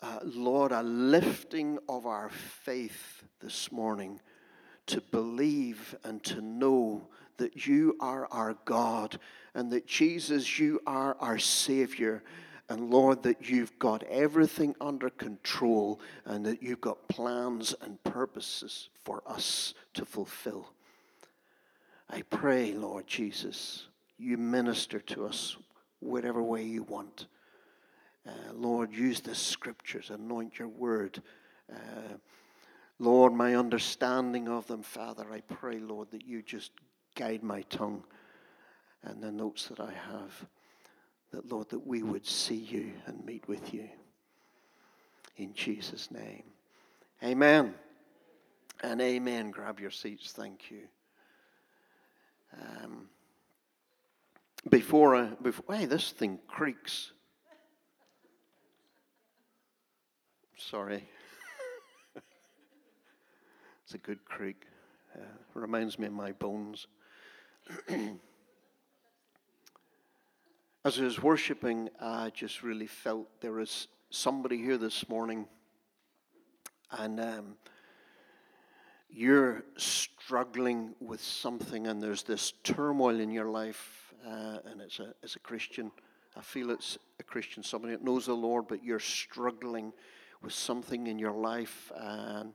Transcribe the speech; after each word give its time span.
uh, 0.00 0.20
Lord, 0.24 0.72
a 0.72 0.82
lifting 0.82 1.78
of 1.88 2.06
our 2.06 2.30
faith 2.30 3.22
this 3.40 3.70
morning 3.70 4.20
to 4.86 5.02
believe 5.10 5.94
and 6.02 6.22
to 6.24 6.40
know 6.40 7.08
that 7.36 7.66
you 7.66 7.96
are 8.00 8.26
our 8.30 8.56
God 8.64 9.18
and 9.54 9.70
that 9.72 9.86
Jesus, 9.86 10.58
you 10.58 10.80
are 10.86 11.16
our 11.20 11.38
Savior. 11.38 12.22
And 12.68 12.90
Lord, 12.90 13.22
that 13.24 13.48
you've 13.48 13.78
got 13.78 14.02
everything 14.04 14.74
under 14.80 15.10
control 15.10 16.00
and 16.24 16.44
that 16.46 16.62
you've 16.62 16.80
got 16.80 17.06
plans 17.08 17.74
and 17.82 18.02
purposes 18.02 18.88
for 19.04 19.22
us 19.26 19.74
to 19.94 20.04
fulfill. 20.06 20.70
I 22.08 22.22
pray, 22.22 22.72
Lord 22.72 23.06
Jesus, 23.06 23.88
you 24.18 24.36
minister 24.36 25.00
to 25.00 25.26
us 25.26 25.56
whatever 26.00 26.42
way 26.42 26.62
you 26.62 26.84
want. 26.84 27.26
Uh, 28.26 28.52
Lord, 28.54 28.92
use 28.92 29.20
the 29.20 29.34
scriptures, 29.34 30.10
anoint 30.10 30.58
your 30.58 30.68
word. 30.68 31.22
Uh, 31.72 32.16
Lord, 32.98 33.32
my 33.32 33.54
understanding 33.54 34.48
of 34.48 34.66
them, 34.66 34.82
Father, 34.82 35.26
I 35.32 35.40
pray, 35.40 35.78
Lord, 35.78 36.10
that 36.12 36.26
you 36.26 36.42
just 36.42 36.72
guide 37.14 37.42
my 37.42 37.62
tongue 37.62 38.04
and 39.02 39.22
the 39.22 39.32
notes 39.32 39.68
that 39.68 39.80
I 39.80 39.92
have. 39.92 40.46
That, 41.32 41.50
Lord, 41.50 41.68
that 41.70 41.86
we 41.86 42.02
would 42.02 42.26
see 42.26 42.56
you 42.56 42.92
and 43.06 43.24
meet 43.24 43.46
with 43.48 43.74
you. 43.74 43.88
In 45.36 45.52
Jesus' 45.54 46.10
name. 46.10 46.44
Amen. 47.22 47.74
And 48.82 49.00
amen. 49.00 49.50
Grab 49.50 49.80
your 49.80 49.90
seats. 49.90 50.32
Thank 50.32 50.70
you. 50.70 50.82
Um, 52.60 53.08
before, 54.68 55.14
I, 55.14 55.30
before, 55.42 55.74
hey, 55.74 55.86
this 55.86 56.10
thing 56.10 56.38
creaks. 56.48 57.12
Sorry. 60.56 61.08
it's 63.84 63.94
a 63.94 63.98
good 63.98 64.24
creak. 64.24 64.64
Uh, 65.14 65.20
reminds 65.54 65.98
me 65.98 66.06
of 66.06 66.12
my 66.12 66.32
bones. 66.32 66.86
As 70.84 70.98
I 70.98 71.02
was 71.02 71.22
worshiping, 71.22 71.88
I 72.00 72.30
just 72.30 72.62
really 72.62 72.86
felt 72.86 73.26
there 73.40 73.52
was 73.52 73.88
somebody 74.10 74.56
here 74.56 74.78
this 74.78 75.08
morning, 75.08 75.46
and 76.92 77.18
um, 77.18 77.56
you're 79.16 79.64
struggling 79.78 80.94
with 81.00 81.22
something 81.22 81.86
and 81.86 82.02
there's 82.02 82.22
this 82.22 82.52
turmoil 82.62 83.18
in 83.18 83.30
your 83.30 83.48
life, 83.48 84.12
uh, 84.26 84.58
and 84.66 84.82
it's 84.82 85.00
a, 85.00 85.14
as 85.22 85.36
a 85.36 85.38
Christian, 85.38 85.90
I 86.36 86.42
feel 86.42 86.70
it's 86.70 86.98
a 87.18 87.22
Christian, 87.22 87.62
somebody 87.62 87.94
that 87.94 88.04
knows 88.04 88.26
the 88.26 88.34
Lord, 88.34 88.68
but 88.68 88.84
you're 88.84 89.00
struggling 89.00 89.94
with 90.42 90.52
something 90.52 91.06
in 91.06 91.18
your 91.18 91.32
life, 91.32 91.90
and, 91.96 92.52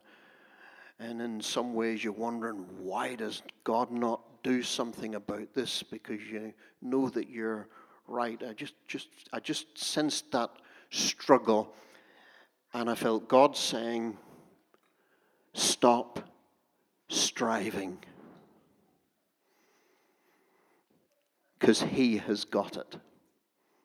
and 1.00 1.20
in 1.20 1.42
some 1.42 1.74
ways 1.74 2.04
you're 2.04 2.14
wondering, 2.14 2.64
why 2.78 3.16
does 3.16 3.42
God 3.64 3.90
not 3.90 4.22
do 4.44 4.62
something 4.62 5.16
about 5.16 5.56
this? 5.56 5.82
Because 5.82 6.22
you 6.32 6.54
know 6.84 7.10
that 7.10 7.28
you're 7.28 7.70
right. 8.08 8.40
I 8.48 8.54
just, 8.54 8.76
just, 8.88 9.08
I 9.34 9.40
just 9.40 9.80
sensed 9.80 10.32
that 10.32 10.52
struggle, 10.92 11.74
and 12.72 12.88
I 12.88 12.94
felt 12.94 13.28
God 13.28 13.58
saying, 13.58 14.16
stop 15.56 16.20
striving. 17.12 17.98
Because 21.60 21.82
He 21.82 22.18
has 22.18 22.46
got 22.46 22.78
it. 22.78 22.96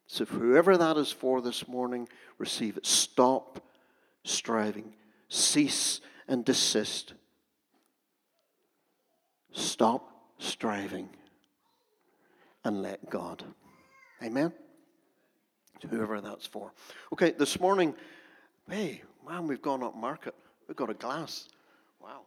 So, 0.07 0.25
whoever 0.25 0.77
that 0.77 0.97
is 0.97 1.11
for 1.11 1.41
this 1.41 1.67
morning, 1.67 2.09
receive 2.39 2.77
it. 2.77 2.87
Stop 2.87 3.61
striving. 4.25 4.95
Cease 5.29 6.01
and 6.29 6.45
desist. 6.45 7.15
Stop 9.53 10.13
striving 10.39 11.09
and 12.65 12.83
let 12.83 13.11
God. 13.11 13.43
Amen? 14.23 14.53
Whoever 15.91 16.21
that's 16.21 16.47
for. 16.47 16.73
Okay, 17.13 17.33
this 17.33 17.61
morning, 17.61 17.95
hey, 18.69 19.03
man, 19.27 19.47
we've 19.47 19.63
gone 19.63 19.83
up 19.83 19.97
market. 19.97 20.35
We've 20.67 20.77
got 20.77 20.91
a 20.91 20.95
glass. 20.95 21.49
Wow. 22.03 22.23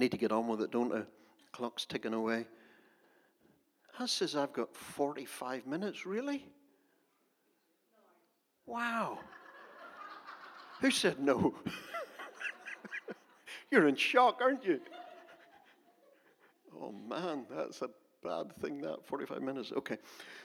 Need 0.00 0.12
to 0.12 0.16
get 0.16 0.32
on 0.32 0.48
with 0.48 0.62
it, 0.62 0.70
don't 0.70 0.94
I? 0.94 1.02
Clock's 1.52 1.84
ticking 1.84 2.14
away. 2.14 2.46
I 3.98 4.06
says 4.06 4.34
I've 4.34 4.54
got 4.54 4.74
45 4.74 5.66
minutes, 5.66 6.06
really? 6.06 6.46
Wow. 8.64 9.18
Who 10.80 10.90
said 10.90 11.20
no? 11.20 11.54
You're 13.70 13.88
in 13.88 13.94
shock, 13.94 14.38
aren't 14.40 14.64
you? 14.64 14.80
Oh 16.80 16.94
man, 17.06 17.44
that's 17.54 17.82
a 17.82 17.90
bad 18.24 18.56
thing, 18.56 18.80
that 18.80 19.04
45 19.04 19.42
minutes. 19.42 19.70
Okay. 19.70 19.98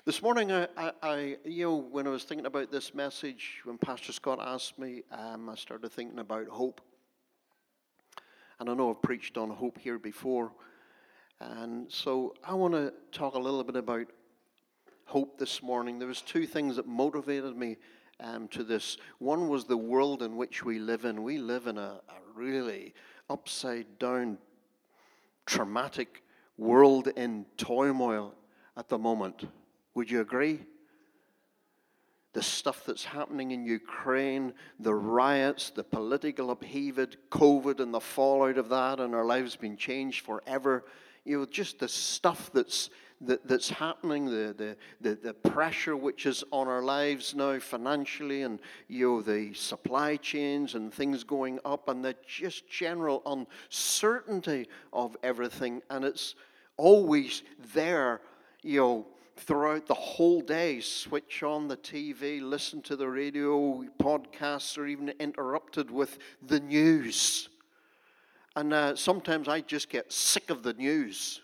This 0.03 0.21
morning, 0.21 0.51
I, 0.51 0.67
I, 0.75 0.91
I, 1.01 1.37
you 1.45 1.63
know, 1.63 1.77
when 1.77 2.07
I 2.07 2.09
was 2.09 2.25
thinking 2.25 2.45
about 2.45 2.73
this 2.73 2.93
message, 2.93 3.61
when 3.63 3.77
Pastor 3.77 4.11
Scott 4.11 4.39
asked 4.41 4.77
me, 4.77 5.03
um, 5.13 5.47
I 5.47 5.55
started 5.55 5.93
thinking 5.93 6.19
about 6.19 6.49
hope. 6.49 6.81
And 8.59 8.69
I 8.69 8.73
know 8.73 8.89
I've 8.89 9.01
preached 9.01 9.37
on 9.37 9.49
hope 9.49 9.77
here 9.77 9.99
before. 9.99 10.51
And 11.39 11.91
so 11.91 12.33
I 12.43 12.53
want 12.53 12.73
to 12.73 12.93
talk 13.11 13.35
a 13.35 13.39
little 13.39 13.63
bit 13.63 13.75
about 13.75 14.07
hope 15.05 15.37
this 15.37 15.61
morning. 15.61 15.99
There 15.99 16.07
was 16.07 16.21
two 16.21 16.45
things 16.45 16.77
that 16.77 16.87
motivated 16.87 17.55
me 17.57 17.77
um, 18.19 18.47
to 18.49 18.63
this. 18.63 18.97
One 19.19 19.49
was 19.49 19.65
the 19.65 19.77
world 19.77 20.23
in 20.23 20.37
which 20.37 20.63
we 20.63 20.79
live 20.79 21.05
in. 21.05 21.23
We 21.23 21.37
live 21.37 21.67
in 21.67 21.77
a, 21.77 22.01
a 22.07 22.33
really 22.33 22.93
upside 23.29 23.99
down, 23.99 24.37
traumatic 25.45 26.23
world 26.57 27.09
in 27.15 27.45
turmoil 27.57 28.33
at 28.77 28.87
the 28.87 28.97
moment. 28.97 29.45
Would 29.93 30.09
you 30.09 30.21
agree? 30.21 30.61
The 32.35 32.43
stuff 32.43 32.83
that's 32.85 33.05
happening 33.05 33.51
in 33.51 33.65
Ukraine, 33.65 34.53
the 34.81 34.93
riots, 34.93 35.69
the 35.69 35.85
political 35.85 36.51
upheaval, 36.51 37.07
COVID, 37.31 37.79
and 37.79 37.93
the 37.93 38.01
fallout 38.01 38.57
of 38.57 38.67
that, 38.67 38.99
and 38.99 39.15
our 39.15 39.23
lives 39.23 39.55
being 39.55 39.77
changed 39.77 40.25
forever. 40.25 40.83
You 41.23 41.39
know, 41.39 41.45
just 41.45 41.79
the 41.79 41.87
stuff 41.87 42.51
that's 42.53 42.89
that, 43.21 43.47
that's 43.47 43.69
happening, 43.69 44.25
the, 44.25 44.53
the, 44.57 44.77
the, 44.99 45.15
the 45.15 45.33
pressure 45.33 45.95
which 45.95 46.25
is 46.25 46.43
on 46.51 46.67
our 46.67 46.81
lives 46.81 47.33
now 47.33 47.57
financially, 47.57 48.41
and 48.41 48.59
you 48.89 49.07
know, 49.07 49.21
the 49.21 49.53
supply 49.53 50.17
chains 50.17 50.75
and 50.75 50.93
things 50.93 51.23
going 51.23 51.57
up, 51.63 51.87
and 51.87 52.03
the 52.03 52.17
just 52.27 52.69
general 52.69 53.21
uncertainty 53.25 54.67
of 54.91 55.15
everything. 55.23 55.81
And 55.89 56.03
it's 56.03 56.35
always 56.75 57.43
there, 57.73 58.19
you 58.61 58.81
know, 58.81 59.07
throughout 59.37 59.85
the 59.87 59.93
whole 59.93 60.41
day, 60.41 60.79
switch 60.79 61.43
on 61.43 61.67
the 61.67 61.77
TV, 61.77 62.41
listen 62.41 62.81
to 62.83 62.95
the 62.95 63.07
radio, 63.07 63.83
podcasts 63.99 64.77
or 64.77 64.87
even 64.87 65.09
interrupted 65.19 65.91
with 65.91 66.17
the 66.41 66.59
news. 66.59 67.49
And 68.55 68.73
uh, 68.73 68.95
sometimes 68.95 69.47
I 69.47 69.61
just 69.61 69.89
get 69.89 70.11
sick 70.11 70.49
of 70.49 70.63
the 70.63 70.73
news 70.73 71.41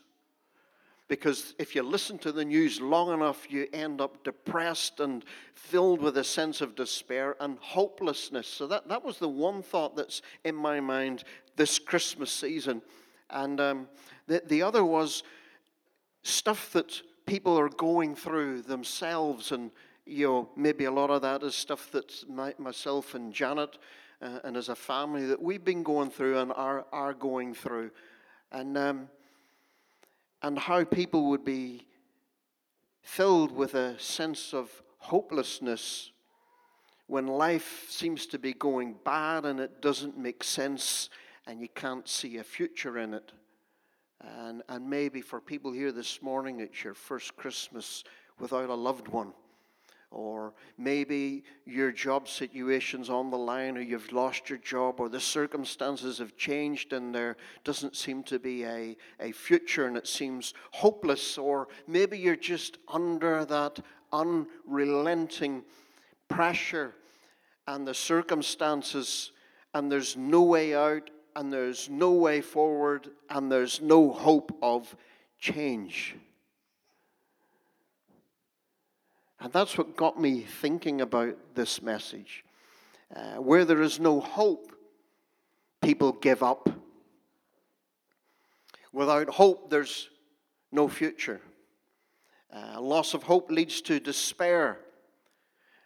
because 1.11 1.55
if 1.59 1.75
you 1.75 1.83
listen 1.83 2.17
to 2.19 2.31
the 2.31 2.45
news 2.45 2.79
long 2.79 3.13
enough, 3.13 3.51
you 3.51 3.67
end 3.73 3.99
up 3.99 4.23
depressed 4.23 5.01
and 5.01 5.25
filled 5.53 6.01
with 6.01 6.17
a 6.17 6.23
sense 6.23 6.61
of 6.61 6.73
despair 6.73 7.35
and 7.41 7.57
hopelessness. 7.59 8.47
So 8.47 8.65
that, 8.67 8.87
that 8.87 9.03
was 9.03 9.17
the 9.17 9.27
one 9.27 9.61
thought 9.61 9.97
that's 9.97 10.21
in 10.45 10.55
my 10.55 10.79
mind 10.79 11.25
this 11.57 11.79
Christmas 11.79 12.31
season. 12.31 12.81
And 13.29 13.59
um, 13.59 13.89
the, 14.27 14.41
the 14.45 14.61
other 14.61 14.85
was 14.85 15.23
stuff 16.23 16.71
that 16.71 17.01
people 17.25 17.57
are 17.57 17.69
going 17.69 18.15
through 18.15 18.63
themselves. 18.63 19.51
And, 19.51 19.71
you 20.05 20.27
know, 20.27 20.49
maybe 20.55 20.85
a 20.85 20.91
lot 20.91 21.09
of 21.09 21.21
that 21.21 21.43
is 21.43 21.55
stuff 21.55 21.91
that 21.91 22.23
my, 22.29 22.53
myself 22.57 23.15
and 23.15 23.33
Janet 23.33 23.77
uh, 24.21 24.39
and 24.43 24.55
as 24.55 24.69
a 24.69 24.75
family 24.75 25.25
that 25.27 25.41
we've 25.41 25.63
been 25.63 25.83
going 25.83 26.09
through 26.09 26.39
and 26.39 26.51
are, 26.53 26.85
are 26.91 27.13
going 27.13 27.53
through. 27.53 27.91
And, 28.51 28.77
um, 28.77 29.09
and 30.41 30.57
how 30.57 30.83
people 30.83 31.29
would 31.29 31.45
be 31.45 31.87
filled 33.01 33.51
with 33.51 33.73
a 33.73 33.97
sense 33.99 34.53
of 34.53 34.69
hopelessness 34.97 36.11
when 37.07 37.27
life 37.27 37.85
seems 37.89 38.25
to 38.27 38.39
be 38.39 38.53
going 38.53 38.95
bad 39.03 39.45
and 39.45 39.59
it 39.59 39.81
doesn't 39.81 40.17
make 40.17 40.43
sense 40.43 41.09
and 41.47 41.59
you 41.59 41.67
can't 41.67 42.07
see 42.07 42.37
a 42.37 42.43
future 42.43 42.97
in 42.97 43.13
it. 43.13 43.31
And, 44.23 44.61
and 44.69 44.89
maybe 44.89 45.21
for 45.21 45.39
people 45.39 45.71
here 45.71 45.91
this 45.91 46.21
morning, 46.21 46.59
it's 46.59 46.83
your 46.83 46.93
first 46.93 47.35
Christmas 47.35 48.03
without 48.39 48.69
a 48.69 48.75
loved 48.75 49.07
one. 49.07 49.33
Or 50.11 50.53
maybe 50.77 51.43
your 51.65 51.91
job 51.91 52.27
situation's 52.27 53.09
on 53.09 53.29
the 53.29 53.37
line, 53.37 53.77
or 53.77 53.81
you've 53.81 54.11
lost 54.11 54.49
your 54.49 54.59
job, 54.59 54.99
or 54.99 55.07
the 55.07 55.21
circumstances 55.21 56.17
have 56.17 56.35
changed 56.35 56.91
and 56.91 57.15
there 57.15 57.37
doesn't 57.63 57.95
seem 57.95 58.21
to 58.23 58.37
be 58.37 58.65
a, 58.65 58.97
a 59.21 59.31
future 59.31 59.87
and 59.87 59.95
it 59.95 60.07
seems 60.07 60.53
hopeless, 60.71 61.37
or 61.37 61.69
maybe 61.87 62.19
you're 62.19 62.35
just 62.35 62.77
under 62.89 63.45
that 63.45 63.79
unrelenting 64.11 65.63
pressure 66.27 66.93
and 67.67 67.87
the 67.87 67.93
circumstances, 67.93 69.31
and 69.73 69.89
there's 69.89 70.17
no 70.17 70.41
way 70.41 70.75
out, 70.75 71.09
and 71.35 71.51
there's 71.51 71.89
no 71.89 72.11
way 72.11 72.41
forward, 72.41 73.09
and 73.29 73.51
there's 73.51 73.81
no 73.81 74.11
hope 74.11 74.57
of 74.61 74.95
change. 75.39 76.15
And 79.39 79.51
that's 79.51 79.77
what 79.77 79.95
got 79.97 80.19
me 80.19 80.41
thinking 80.41 81.01
about 81.01 81.35
this 81.55 81.81
message. 81.81 82.43
Uh, 83.15 83.35
where 83.41 83.65
there 83.65 83.81
is 83.81 83.99
no 83.99 84.19
hope, 84.19 84.71
people 85.81 86.13
give 86.13 86.43
up. 86.43 86.69
Without 88.93 89.29
hope, 89.29 89.69
there's 89.69 90.09
no 90.71 90.87
future. 90.87 91.41
Uh, 92.53 92.79
loss 92.79 93.13
of 93.13 93.23
hope 93.23 93.49
leads 93.49 93.81
to 93.81 93.99
despair. 93.99 94.79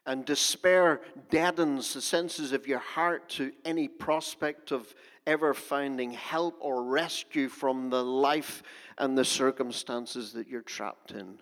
And 0.05 0.23
despair 0.23 1.01
deadens 1.31 1.93
the 1.93 2.01
senses 2.01 2.51
of 2.51 2.67
your 2.67 2.79
heart 2.79 3.27
to 3.29 3.51
any 3.63 3.87
prospect 3.87 4.71
of 4.71 4.93
ever 5.25 5.53
finding 5.53 6.11
help 6.11 6.57
or 6.59 6.83
rescue 6.83 7.49
from 7.49 7.89
the 7.89 8.03
life 8.03 8.61
and 8.97 9.17
the 9.17 9.25
circumstances 9.25 10.33
that 10.33 10.47
you're 10.47 10.61
trapped 10.61 11.11
in. 11.11 11.39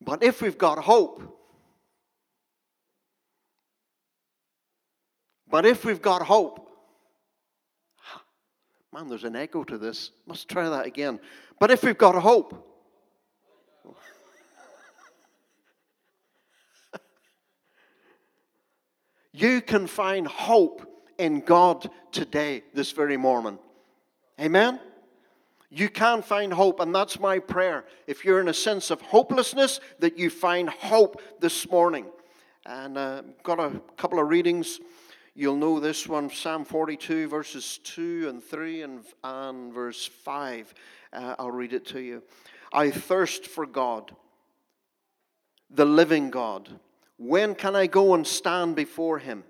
But 0.00 0.22
if 0.22 0.40
we've 0.40 0.56
got 0.56 0.78
hope, 0.78 1.36
but 5.50 5.66
if 5.66 5.84
we've 5.84 6.00
got 6.00 6.22
hope, 6.22 6.70
man, 8.92 9.08
there's 9.08 9.24
an 9.24 9.36
echo 9.36 9.64
to 9.64 9.76
this. 9.76 10.12
Must 10.26 10.48
try 10.48 10.68
that 10.68 10.86
again. 10.86 11.20
But 11.58 11.70
if 11.70 11.82
we've 11.82 11.98
got 11.98 12.14
hope, 12.14 12.67
you 19.32 19.60
can 19.60 19.86
find 19.86 20.26
hope 20.26 20.86
in 21.18 21.40
God 21.40 21.90
today, 22.12 22.62
this 22.72 22.92
very 22.92 23.16
morning. 23.16 23.58
Amen? 24.40 24.80
You 25.70 25.90
can 25.90 26.22
find 26.22 26.52
hope, 26.52 26.80
and 26.80 26.94
that's 26.94 27.20
my 27.20 27.38
prayer. 27.38 27.84
If 28.06 28.24
you're 28.24 28.40
in 28.40 28.48
a 28.48 28.54
sense 28.54 28.90
of 28.90 29.02
hopelessness, 29.02 29.80
that 29.98 30.18
you 30.18 30.30
find 30.30 30.70
hope 30.70 31.20
this 31.40 31.68
morning. 31.70 32.06
And 32.64 32.96
uh, 32.96 33.22
got 33.42 33.60
a 33.60 33.80
couple 33.96 34.18
of 34.18 34.28
readings. 34.28 34.80
You'll 35.34 35.56
know 35.56 35.78
this 35.78 36.08
one 36.08 36.30
Psalm 36.30 36.64
42, 36.64 37.28
verses 37.28 37.80
2 37.84 38.28
and 38.28 38.42
3, 38.42 38.82
and, 38.82 39.04
and 39.22 39.72
verse 39.72 40.06
5. 40.06 40.74
Uh, 41.12 41.34
I'll 41.38 41.50
read 41.50 41.74
it 41.74 41.86
to 41.88 42.00
you. 42.00 42.22
I 42.72 42.90
thirst 42.90 43.46
for 43.46 43.66
God, 43.66 44.14
the 45.70 45.84
living 45.84 46.30
God. 46.30 46.68
When 47.18 47.54
can 47.54 47.76
I 47.76 47.88
go 47.88 48.14
and 48.14 48.26
stand 48.26 48.76
before 48.76 49.18
him? 49.18 49.44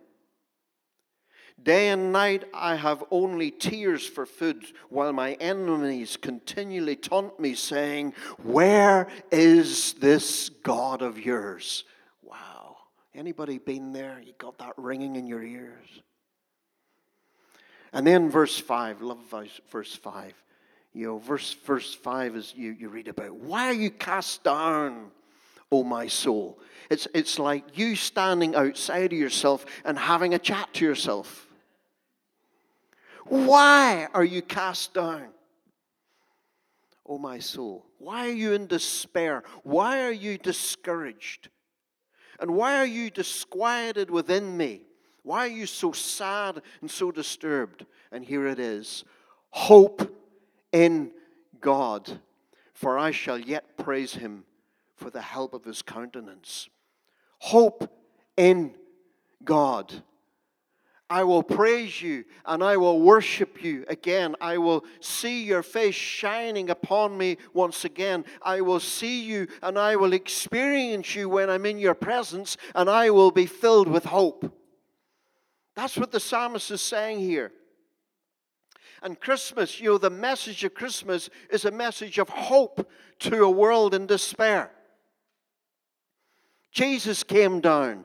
Day 1.62 1.88
and 1.88 2.12
night 2.12 2.44
I 2.54 2.76
have 2.76 3.04
only 3.10 3.50
tears 3.50 4.06
for 4.06 4.26
food, 4.26 4.64
while 4.90 5.12
my 5.12 5.32
enemies 5.34 6.16
continually 6.16 6.96
taunt 6.96 7.38
me, 7.40 7.54
saying, 7.54 8.14
Where 8.42 9.08
is 9.30 9.94
this 9.94 10.48
God 10.48 11.02
of 11.02 11.18
yours? 11.18 11.84
Wow. 12.22 12.76
Anybody 13.14 13.58
been 13.58 13.92
there? 13.92 14.22
You 14.24 14.34
got 14.38 14.58
that 14.58 14.74
ringing 14.76 15.16
in 15.16 15.26
your 15.26 15.42
ears. 15.42 16.02
And 17.92 18.06
then 18.06 18.30
verse 18.30 18.58
5, 18.58 19.02
love 19.02 19.18
verse 19.70 19.94
5. 19.94 20.32
You 20.92 21.06
know, 21.06 21.18
verse, 21.18 21.54
verse 21.64 21.94
5 21.94 22.36
is 22.36 22.54
you, 22.56 22.70
you 22.70 22.88
read 22.88 23.08
about, 23.08 23.34
Why 23.34 23.66
are 23.66 23.74
you 23.74 23.90
cast 23.90 24.44
down? 24.44 25.10
O 25.70 25.84
my 25.84 26.06
soul. 26.06 26.58
It's, 26.90 27.06
it's 27.14 27.38
like 27.38 27.76
you 27.76 27.96
standing 27.96 28.54
outside 28.54 29.12
of 29.12 29.18
yourself 29.18 29.66
and 29.84 29.98
having 29.98 30.34
a 30.34 30.38
chat 30.38 30.72
to 30.74 30.84
yourself. 30.84 31.46
Why 33.26 34.08
are 34.14 34.24
you 34.24 34.40
cast 34.40 34.94
down? 34.94 35.28
Oh, 37.06 37.18
my 37.18 37.38
soul. 37.38 37.86
Why 37.98 38.28
are 38.28 38.32
you 38.32 38.52
in 38.52 38.66
despair? 38.66 39.42
Why 39.62 40.02
are 40.02 40.12
you 40.12 40.38
discouraged? 40.38 41.48
And 42.38 42.54
why 42.54 42.76
are 42.76 42.86
you 42.86 43.10
disquieted 43.10 44.10
within 44.10 44.56
me? 44.56 44.82
Why 45.22 45.40
are 45.40 45.50
you 45.50 45.66
so 45.66 45.92
sad 45.92 46.62
and 46.80 46.90
so 46.90 47.10
disturbed? 47.10 47.84
And 48.12 48.24
here 48.24 48.46
it 48.46 48.58
is 48.58 49.04
hope 49.50 50.14
in 50.72 51.10
God, 51.60 52.20
for 52.74 52.98
I 52.98 53.10
shall 53.10 53.38
yet 53.38 53.76
praise 53.78 54.14
him 54.14 54.44
for 54.99 55.11
the 55.11 55.23
help 55.23 55.55
of 55.55 55.64
his 55.64 55.81
countenance. 55.81 56.69
Hope 57.38 57.90
in 58.37 58.75
God. 59.45 60.02
I 61.11 61.25
will 61.25 61.43
praise 61.43 62.02
you 62.02 62.25
and 62.45 62.62
I 62.62 62.76
will 62.76 63.00
worship 63.00 63.64
you 63.64 63.87
again. 63.88 64.37
I 64.43 64.59
will 64.59 64.85
see 65.00 65.43
your 65.43 65.62
face 65.62 65.95
shining 65.95 66.69
upon 66.69 67.17
me 67.17 67.38
once 67.55 67.87
again. 67.87 68.26
I 68.43 68.61
will 68.61 68.81
see 68.81 69.25
you 69.25 69.49
and 69.62 69.78
I 69.78 69.97
will 69.97 70.12
experience 70.12 71.14
you 71.14 71.31
when 71.31 71.49
I'm 71.49 71.64
in 71.64 71.78
your 71.78 71.95
presence 71.95 72.59
and 72.75 72.90
I 72.90 73.09
will 73.09 73.31
be 73.31 73.47
filled 73.47 73.88
with 73.88 74.05
hope. 74.05 74.52
That's 75.75 75.97
what 75.97 76.12
the 76.12 76.21
psalmist 76.21 76.71
is 76.71 76.83
saying 76.83 77.21
here. 77.21 77.52
And 79.02 79.19
Christmas, 79.19 79.81
you 79.81 79.90
know, 79.90 79.99
the 79.99 80.11
message 80.11 80.62
of 80.64 80.75
Christmas 80.75 81.31
is 81.50 81.64
a 81.64 81.71
message 81.71 82.19
of 82.19 82.28
hope 82.28 82.90
to 83.21 83.45
a 83.45 83.50
world 83.50 83.95
in 83.95 84.07
despair. 84.07 84.73
Jesus 86.72 87.22
came 87.22 87.60
down 87.60 88.04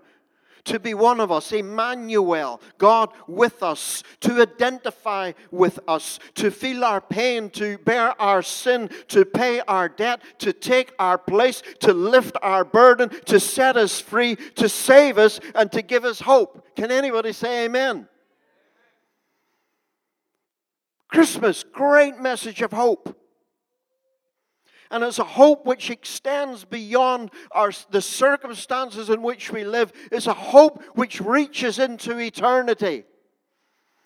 to 0.66 0.80
be 0.80 0.94
one 0.94 1.20
of 1.20 1.32
us, 1.32 1.52
Emmanuel, 1.52 2.62
God 2.78 3.10
with 3.28 3.62
us, 3.62 4.04
to 4.22 4.42
identify 4.42 5.34
with 5.52 5.80
us, 5.88 6.20
to 6.36 6.52
feel 6.52 6.84
our 6.86 7.02
pain, 7.02 7.50
to 7.52 7.78
bear 7.80 8.20
our 8.22 8.42
sin, 8.42 8.90
to 9.10 9.26
pay 9.26 9.60
our 9.62 9.90
debt, 9.90 10.22
to 10.40 10.54
take 10.54 10.94
our 11.00 11.18
place, 11.18 11.62
to 11.82 11.94
lift 11.94 12.38
our 12.42 12.64
burden, 12.64 13.10
to 13.26 13.40
set 13.40 13.76
us 13.76 14.00
free, 14.00 14.36
to 14.56 14.70
save 14.70 15.18
us, 15.18 15.40
and 15.54 15.72
to 15.72 15.82
give 15.82 16.06
us 16.06 16.22
hope. 16.22 16.66
Can 16.76 16.92
anybody 16.92 17.34
say 17.34 17.66
amen? 17.66 18.08
Christmas, 21.10 21.64
great 21.64 22.20
message 22.20 22.62
of 22.62 22.72
hope 22.72 23.16
and 24.92 25.04
it's 25.04 25.20
a 25.20 25.24
hope 25.24 25.66
which 25.66 25.90
extends 25.90 26.66
beyond 26.66 27.32
our, 27.52 27.72
the 27.90 28.02
circumstances 28.02 29.10
in 29.10 29.22
which 29.22 29.52
we 29.52 29.64
live. 29.64 29.92
It's 30.12 30.28
a 30.28 30.34
hope 30.34 30.84
which 30.94 31.22
reaches 31.22 31.80
into 31.80 32.18
eternity. 32.20 33.06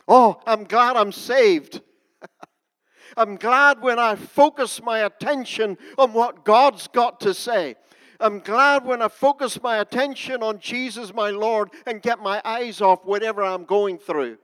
Oh, 0.08 0.40
I'm 0.46 0.64
glad 0.64 0.96
I'm 0.96 1.12
saved. 1.12 1.82
I'm 3.18 3.36
glad 3.36 3.82
when 3.82 4.00
I 4.00 4.16
focus 4.16 4.82
my 4.82 5.00
attention 5.00 5.78
on 5.98 6.14
what 6.14 6.46
God's 6.46 6.88
got 6.88 7.20
to 7.22 7.34
say. 7.34 7.76
I'm 8.20 8.40
glad 8.40 8.86
when 8.86 9.02
I 9.02 9.10
focus 9.10 9.62
my 9.62 9.78
attention 9.78 10.42
on 10.42 10.60
Jesus, 10.60 11.14
my 11.14 11.30
Lord, 11.30 11.70
and 11.86 12.02
get 12.02 12.20
my 12.20 12.42
eyes 12.44 12.82
off 12.82 13.06
whatever 13.06 13.44
I'm 13.44 13.66
going 13.66 14.00
through. 14.00 14.38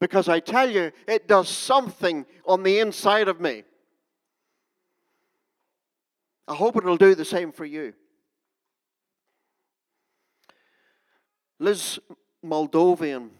Because 0.00 0.28
I 0.28 0.40
tell 0.40 0.70
you, 0.70 0.90
it 1.06 1.28
does 1.28 1.48
something 1.48 2.26
on 2.46 2.62
the 2.62 2.78
inside 2.78 3.28
of 3.28 3.40
me. 3.40 3.64
I 6.52 6.54
hope 6.54 6.76
it'll 6.76 6.98
do 6.98 7.14
the 7.14 7.24
same 7.24 7.50
for 7.50 7.64
you. 7.64 7.94
Liz 11.58 11.98
Moldovan, 12.44 13.30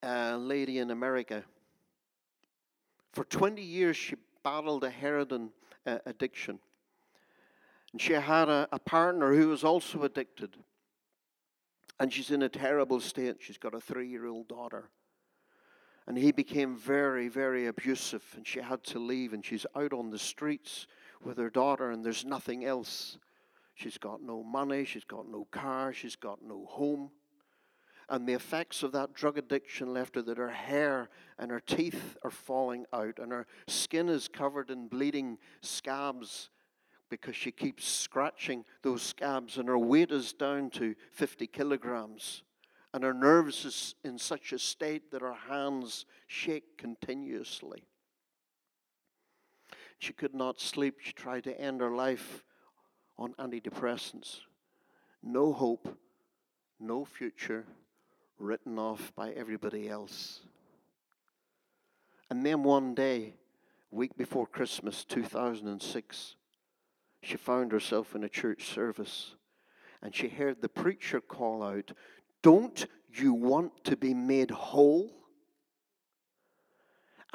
a 0.00 0.36
lady 0.36 0.78
in 0.78 0.92
America, 0.92 1.42
for 3.12 3.24
20 3.24 3.60
years 3.62 3.96
she 3.96 4.14
battled 4.44 4.84
a 4.84 4.90
heroin 4.90 5.50
uh, 5.84 5.98
addiction. 6.06 6.60
And 7.90 8.00
she 8.00 8.12
had 8.12 8.48
a, 8.48 8.68
a 8.70 8.78
partner 8.78 9.34
who 9.34 9.48
was 9.48 9.64
also 9.64 10.04
addicted. 10.04 10.54
And 11.98 12.12
she's 12.12 12.30
in 12.30 12.42
a 12.42 12.48
terrible 12.48 13.00
state. 13.00 13.38
She's 13.40 13.58
got 13.58 13.74
a 13.74 13.80
three 13.80 14.08
year 14.08 14.26
old 14.26 14.46
daughter. 14.46 14.90
And 16.06 16.16
he 16.16 16.30
became 16.30 16.76
very, 16.76 17.26
very 17.26 17.66
abusive, 17.66 18.22
and 18.36 18.46
she 18.46 18.60
had 18.60 18.84
to 18.84 19.00
leave, 19.00 19.32
and 19.32 19.44
she's 19.44 19.66
out 19.74 19.92
on 19.92 20.10
the 20.10 20.18
streets 20.20 20.86
with 21.26 21.38
her 21.38 21.50
daughter, 21.50 21.90
and 21.90 22.04
there's 22.04 22.24
nothing 22.24 22.64
else. 22.64 23.18
She's 23.74 23.98
got 23.98 24.22
no 24.22 24.42
money, 24.42 24.84
she's 24.84 25.04
got 25.04 25.28
no 25.28 25.46
car, 25.50 25.92
she's 25.92 26.16
got 26.16 26.40
no 26.42 26.66
home. 26.66 27.10
And 28.08 28.26
the 28.26 28.34
effects 28.34 28.82
of 28.82 28.92
that 28.92 29.14
drug 29.14 29.36
addiction 29.36 29.92
left 29.92 30.14
her 30.14 30.22
that 30.22 30.38
her 30.38 30.50
hair 30.50 31.08
and 31.38 31.50
her 31.50 31.60
teeth 31.60 32.16
are 32.22 32.30
falling 32.30 32.86
out, 32.92 33.18
and 33.18 33.32
her 33.32 33.46
skin 33.66 34.08
is 34.08 34.28
covered 34.28 34.70
in 34.70 34.88
bleeding 34.88 35.38
scabs 35.60 36.50
because 37.10 37.36
she 37.36 37.50
keeps 37.50 37.86
scratching 37.86 38.64
those 38.82 39.02
scabs, 39.02 39.58
and 39.58 39.68
her 39.68 39.78
weight 39.78 40.12
is 40.12 40.32
down 40.32 40.70
to 40.70 40.94
50 41.12 41.46
kilograms 41.48 42.42
and 42.96 43.04
her 43.04 43.12
nerves 43.12 43.66
is 43.66 43.94
in 44.04 44.16
such 44.18 44.54
a 44.54 44.58
state 44.58 45.10
that 45.10 45.20
her 45.20 45.34
hands 45.34 46.06
shake 46.28 46.78
continuously. 46.78 47.84
She 49.98 50.12
could 50.12 50.34
not 50.34 50.60
sleep. 50.60 50.96
She 51.00 51.12
tried 51.12 51.44
to 51.44 51.60
end 51.60 51.80
her 51.80 51.90
life 51.90 52.44
on 53.18 53.34
antidepressants. 53.34 54.40
No 55.22 55.52
hope, 55.52 55.98
no 56.78 57.04
future, 57.04 57.64
written 58.38 58.78
off 58.78 59.12
by 59.16 59.30
everybody 59.30 59.88
else. 59.88 60.40
And 62.30 62.44
then 62.44 62.62
one 62.62 62.94
day, 62.94 63.34
week 63.90 64.16
before 64.16 64.46
Christmas 64.46 65.04
2006, 65.04 66.36
she 67.22 67.36
found 67.36 67.72
herself 67.72 68.14
in 68.14 68.24
a 68.24 68.28
church 68.28 68.66
service 68.66 69.34
and 70.02 70.14
she 70.14 70.28
heard 70.28 70.60
the 70.60 70.68
preacher 70.68 71.20
call 71.20 71.62
out, 71.62 71.92
don't 72.42 72.86
you 73.12 73.32
want 73.32 73.84
to 73.84 73.96
be 73.96 74.14
made 74.14 74.50
whole? 74.50 75.10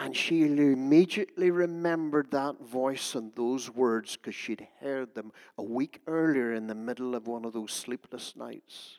And 0.01 0.17
she 0.17 0.41
immediately 0.41 1.51
remembered 1.51 2.31
that 2.31 2.59
voice 2.59 3.13
and 3.13 3.31
those 3.35 3.69
words 3.69 4.17
because 4.17 4.33
she'd 4.33 4.67
heard 4.79 5.13
them 5.13 5.31
a 5.59 5.63
week 5.63 6.01
earlier 6.07 6.53
in 6.53 6.65
the 6.65 6.73
middle 6.73 7.13
of 7.13 7.27
one 7.27 7.45
of 7.45 7.53
those 7.53 7.71
sleepless 7.71 8.35
nights. 8.35 8.97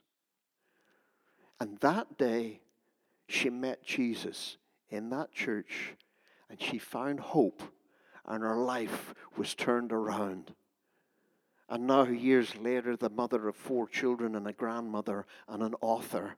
And 1.58 1.76
that 1.80 2.18
day, 2.18 2.60
she 3.26 3.50
met 3.50 3.84
Jesus 3.84 4.58
in 4.90 5.10
that 5.10 5.32
church 5.32 5.96
and 6.48 6.62
she 6.62 6.78
found 6.78 7.18
hope, 7.18 7.62
and 8.24 8.44
her 8.44 8.58
life 8.58 9.12
was 9.36 9.56
turned 9.56 9.92
around. 9.92 10.54
And 11.68 11.88
now, 11.88 12.04
years 12.04 12.54
later, 12.54 12.96
the 12.96 13.10
mother 13.10 13.48
of 13.48 13.56
four 13.56 13.88
children 13.88 14.36
and 14.36 14.46
a 14.46 14.52
grandmother 14.52 15.26
and 15.48 15.64
an 15.64 15.74
author. 15.80 16.36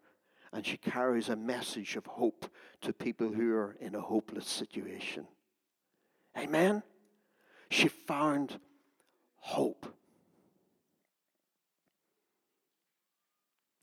And 0.54 0.64
she 0.64 0.76
carries 0.76 1.28
a 1.28 1.34
message 1.36 1.96
of 1.96 2.06
hope 2.06 2.48
to 2.82 2.92
people 2.92 3.32
who 3.32 3.52
are 3.54 3.76
in 3.80 3.96
a 3.96 4.00
hopeless 4.00 4.46
situation. 4.46 5.26
Amen? 6.38 6.84
She 7.70 7.88
found 7.88 8.60
hope. 9.34 9.92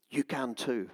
You 0.09 0.23
can 0.23 0.55
too. 0.55 0.89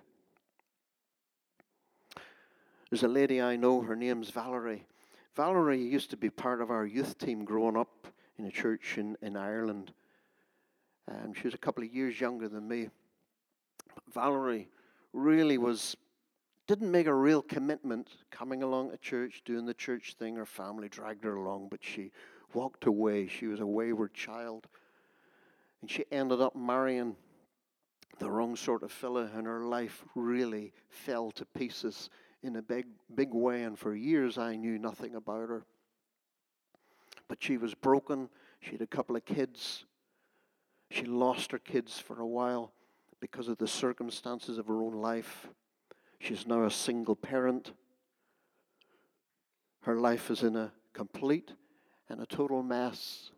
There's 2.89 3.03
a 3.03 3.07
lady 3.07 3.39
I 3.39 3.55
know, 3.55 3.81
her 3.81 3.95
name's 3.95 4.31
Valerie. 4.31 4.87
Valerie 5.35 5.83
used 5.83 6.09
to 6.09 6.17
be 6.17 6.31
part 6.31 6.59
of 6.59 6.71
our 6.71 6.87
youth 6.87 7.19
team 7.19 7.45
growing 7.45 7.77
up 7.77 8.07
in 8.39 8.45
a 8.45 8.51
church 8.51 8.97
in, 8.97 9.15
in 9.21 9.37
Ireland. 9.37 9.93
Um, 11.07 11.35
she 11.35 11.43
was 11.43 11.53
a 11.53 11.59
couple 11.59 11.83
of 11.83 11.93
years 11.93 12.19
younger 12.19 12.49
than 12.49 12.67
me. 12.67 12.89
Valerie 14.11 14.69
really 15.13 15.57
was 15.57 15.95
didn't 16.67 16.91
make 16.91 17.07
a 17.07 17.13
real 17.13 17.41
commitment 17.41 18.09
coming 18.29 18.61
along 18.61 18.91
to 18.91 18.97
church, 18.97 19.41
doing 19.45 19.65
the 19.65 19.73
church 19.73 20.15
thing. 20.19 20.35
Her 20.35 20.45
family 20.45 20.89
dragged 20.89 21.23
her 21.23 21.37
along, 21.37 21.69
but 21.71 21.81
she 21.81 22.11
walked 22.53 22.85
away. 22.85 23.27
She 23.27 23.47
was 23.47 23.61
a 23.61 23.65
wayward 23.65 24.13
child. 24.13 24.67
And 25.81 25.89
she 25.89 26.03
ended 26.11 26.41
up 26.41 26.57
marrying 26.57 27.15
the 28.19 28.29
wrong 28.29 28.57
sort 28.57 28.83
of 28.83 28.91
fella, 28.91 29.29
and 29.33 29.47
her 29.47 29.63
life 29.63 30.03
really 30.13 30.73
fell 30.89 31.31
to 31.31 31.45
pieces 31.45 32.09
in 32.43 32.57
a 32.57 32.61
big, 32.61 32.87
big 33.15 33.33
way. 33.33 33.63
And 33.63 33.79
for 33.79 33.95
years, 33.95 34.37
I 34.37 34.57
knew 34.57 34.77
nothing 34.77 35.15
about 35.15 35.47
her. 35.47 35.65
But 37.29 37.41
she 37.41 37.57
was 37.57 37.73
broken. 37.75 38.27
She 38.59 38.71
had 38.71 38.81
a 38.81 38.87
couple 38.87 39.15
of 39.15 39.23
kids. 39.23 39.85
She 40.89 41.05
lost 41.05 41.51
her 41.53 41.59
kids 41.59 41.97
for 41.97 42.19
a 42.19 42.27
while 42.27 42.73
because 43.19 43.47
of 43.47 43.57
the 43.57 43.67
circumstances 43.67 44.57
of 44.57 44.67
her 44.67 44.81
own 44.81 44.93
life. 44.93 45.47
She's 46.19 46.47
now 46.47 46.63
a 46.63 46.71
single 46.71 47.15
parent. 47.15 47.73
Her 49.81 49.95
life 49.95 50.29
is 50.29 50.43
in 50.43 50.55
a 50.55 50.71
complete 50.93 51.51
and 52.09 52.21
a 52.21 52.25
total 52.25 52.63
mess. 52.63 53.31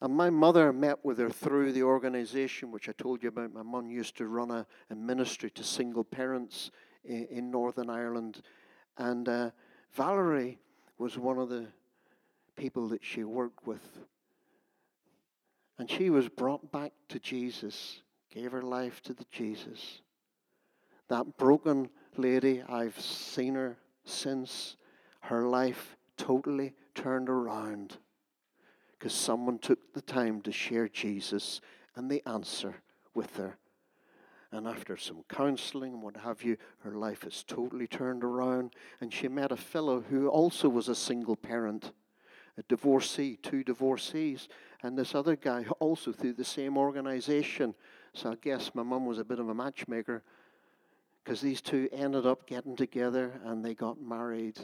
And 0.00 0.16
my 0.16 0.30
mother 0.30 0.72
met 0.72 1.04
with 1.04 1.18
her 1.18 1.30
through 1.30 1.72
the 1.72 1.84
organization, 1.84 2.72
which 2.72 2.88
I 2.88 2.92
told 2.92 3.22
you 3.22 3.28
about. 3.28 3.54
My 3.54 3.62
mum 3.62 3.88
used 3.88 4.16
to 4.16 4.26
run 4.26 4.50
a, 4.50 4.66
a 4.90 4.96
ministry 4.96 5.50
to 5.50 5.62
single 5.62 6.02
parents 6.02 6.72
in, 7.04 7.26
in 7.30 7.50
Northern 7.52 7.88
Ireland. 7.88 8.42
And 8.98 9.28
uh, 9.28 9.50
Valerie 9.92 10.58
was 10.98 11.18
one 11.18 11.38
of 11.38 11.48
the 11.48 11.66
people 12.56 12.88
that 12.88 13.04
she 13.04 13.22
worked 13.22 13.64
with 13.64 14.00
and 15.78 15.90
she 15.90 16.10
was 16.10 16.28
brought 16.28 16.70
back 16.70 16.92
to 17.08 17.18
Jesus, 17.18 18.02
gave 18.30 18.52
her 18.52 18.62
life 18.62 19.02
to 19.02 19.14
the 19.14 19.26
Jesus. 19.30 20.02
That 21.08 21.36
broken 21.36 21.90
lady, 22.16 22.62
I've 22.68 23.00
seen 23.00 23.54
her 23.54 23.76
since. 24.04 24.76
Her 25.20 25.48
life 25.48 25.96
totally 26.16 26.74
turned 26.94 27.28
around 27.28 27.98
because 28.92 29.12
someone 29.12 29.58
took 29.58 29.92
the 29.94 30.02
time 30.02 30.40
to 30.42 30.52
share 30.52 30.88
Jesus 30.88 31.60
and 31.96 32.10
the 32.10 32.22
answer 32.28 32.76
with 33.14 33.36
her. 33.36 33.56
And 34.50 34.68
after 34.68 34.96
some 34.96 35.24
counseling 35.28 35.94
and 35.94 36.02
what 36.02 36.18
have 36.18 36.42
you, 36.42 36.58
her 36.80 36.92
life 36.92 37.22
has 37.22 37.42
totally 37.42 37.86
turned 37.86 38.22
around. 38.22 38.74
And 39.00 39.12
she 39.12 39.26
met 39.28 39.50
a 39.50 39.56
fellow 39.56 40.02
who 40.02 40.28
also 40.28 40.68
was 40.68 40.88
a 40.88 40.94
single 40.94 41.36
parent 41.36 41.92
a 42.58 42.62
divorcee, 42.64 43.36
two 43.36 43.64
divorcees, 43.64 44.48
and 44.82 44.98
this 44.98 45.14
other 45.14 45.36
guy 45.36 45.64
also 45.78 46.12
through 46.12 46.34
the 46.34 46.44
same 46.44 46.76
organization. 46.76 47.74
So 48.14 48.32
I 48.32 48.34
guess 48.40 48.70
my 48.74 48.82
mum 48.82 49.06
was 49.06 49.18
a 49.18 49.24
bit 49.24 49.38
of 49.38 49.48
a 49.48 49.54
matchmaker 49.54 50.22
because 51.22 51.40
these 51.40 51.60
two 51.60 51.88
ended 51.92 52.26
up 52.26 52.46
getting 52.46 52.76
together 52.76 53.40
and 53.44 53.64
they 53.64 53.74
got 53.74 54.00
married 54.00 54.58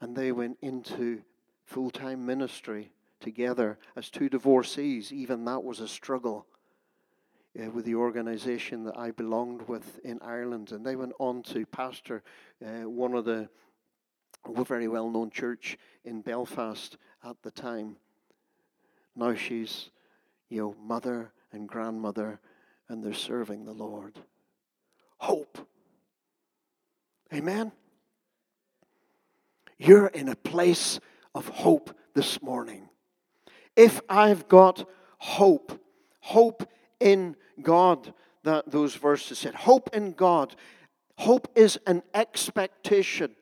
and 0.00 0.14
they 0.14 0.32
went 0.32 0.58
into 0.60 1.22
full 1.64 1.90
time 1.90 2.26
ministry 2.26 2.92
together 3.20 3.78
as 3.96 4.10
two 4.10 4.28
divorcees. 4.28 5.12
Even 5.12 5.44
that 5.46 5.62
was 5.62 5.80
a 5.80 5.88
struggle. 5.88 6.46
Uh, 7.54 7.70
with 7.70 7.84
the 7.84 7.94
organization 7.94 8.82
that 8.82 8.96
I 8.96 9.10
belonged 9.10 9.68
with 9.68 10.00
in 10.04 10.18
Ireland, 10.22 10.72
and 10.72 10.86
they 10.86 10.96
went 10.96 11.12
on 11.18 11.42
to 11.42 11.66
pastor 11.66 12.22
uh, 12.64 12.88
one 12.88 13.12
of 13.12 13.26
the 13.26 13.46
very 14.46 14.88
well 14.88 15.10
known 15.10 15.28
church 15.28 15.76
in 16.06 16.22
Belfast 16.22 16.96
at 17.22 17.36
the 17.42 17.50
time. 17.50 17.96
Now 19.14 19.34
she's, 19.34 19.90
you 20.48 20.60
know, 20.60 20.76
mother 20.82 21.32
and 21.52 21.68
grandmother, 21.68 22.40
and 22.88 23.02
they're 23.02 23.12
serving 23.12 23.64
the 23.64 23.72
Lord. 23.72 24.18
Hope. 25.18 25.58
Amen. 27.32 27.72
You're 29.78 30.08
in 30.08 30.28
a 30.28 30.36
place 30.36 31.00
of 31.34 31.48
hope 31.48 31.96
this 32.14 32.42
morning. 32.42 32.88
If 33.76 34.00
I've 34.08 34.48
got 34.48 34.88
hope, 35.18 35.80
hope 36.20 36.68
in 37.00 37.36
God, 37.60 38.12
that 38.44 38.70
those 38.70 38.94
verses 38.94 39.38
said, 39.38 39.54
hope 39.54 39.90
in 39.92 40.12
God. 40.12 40.54
Hope 41.18 41.48
is 41.54 41.78
an 41.86 42.02
expectation 42.14 43.34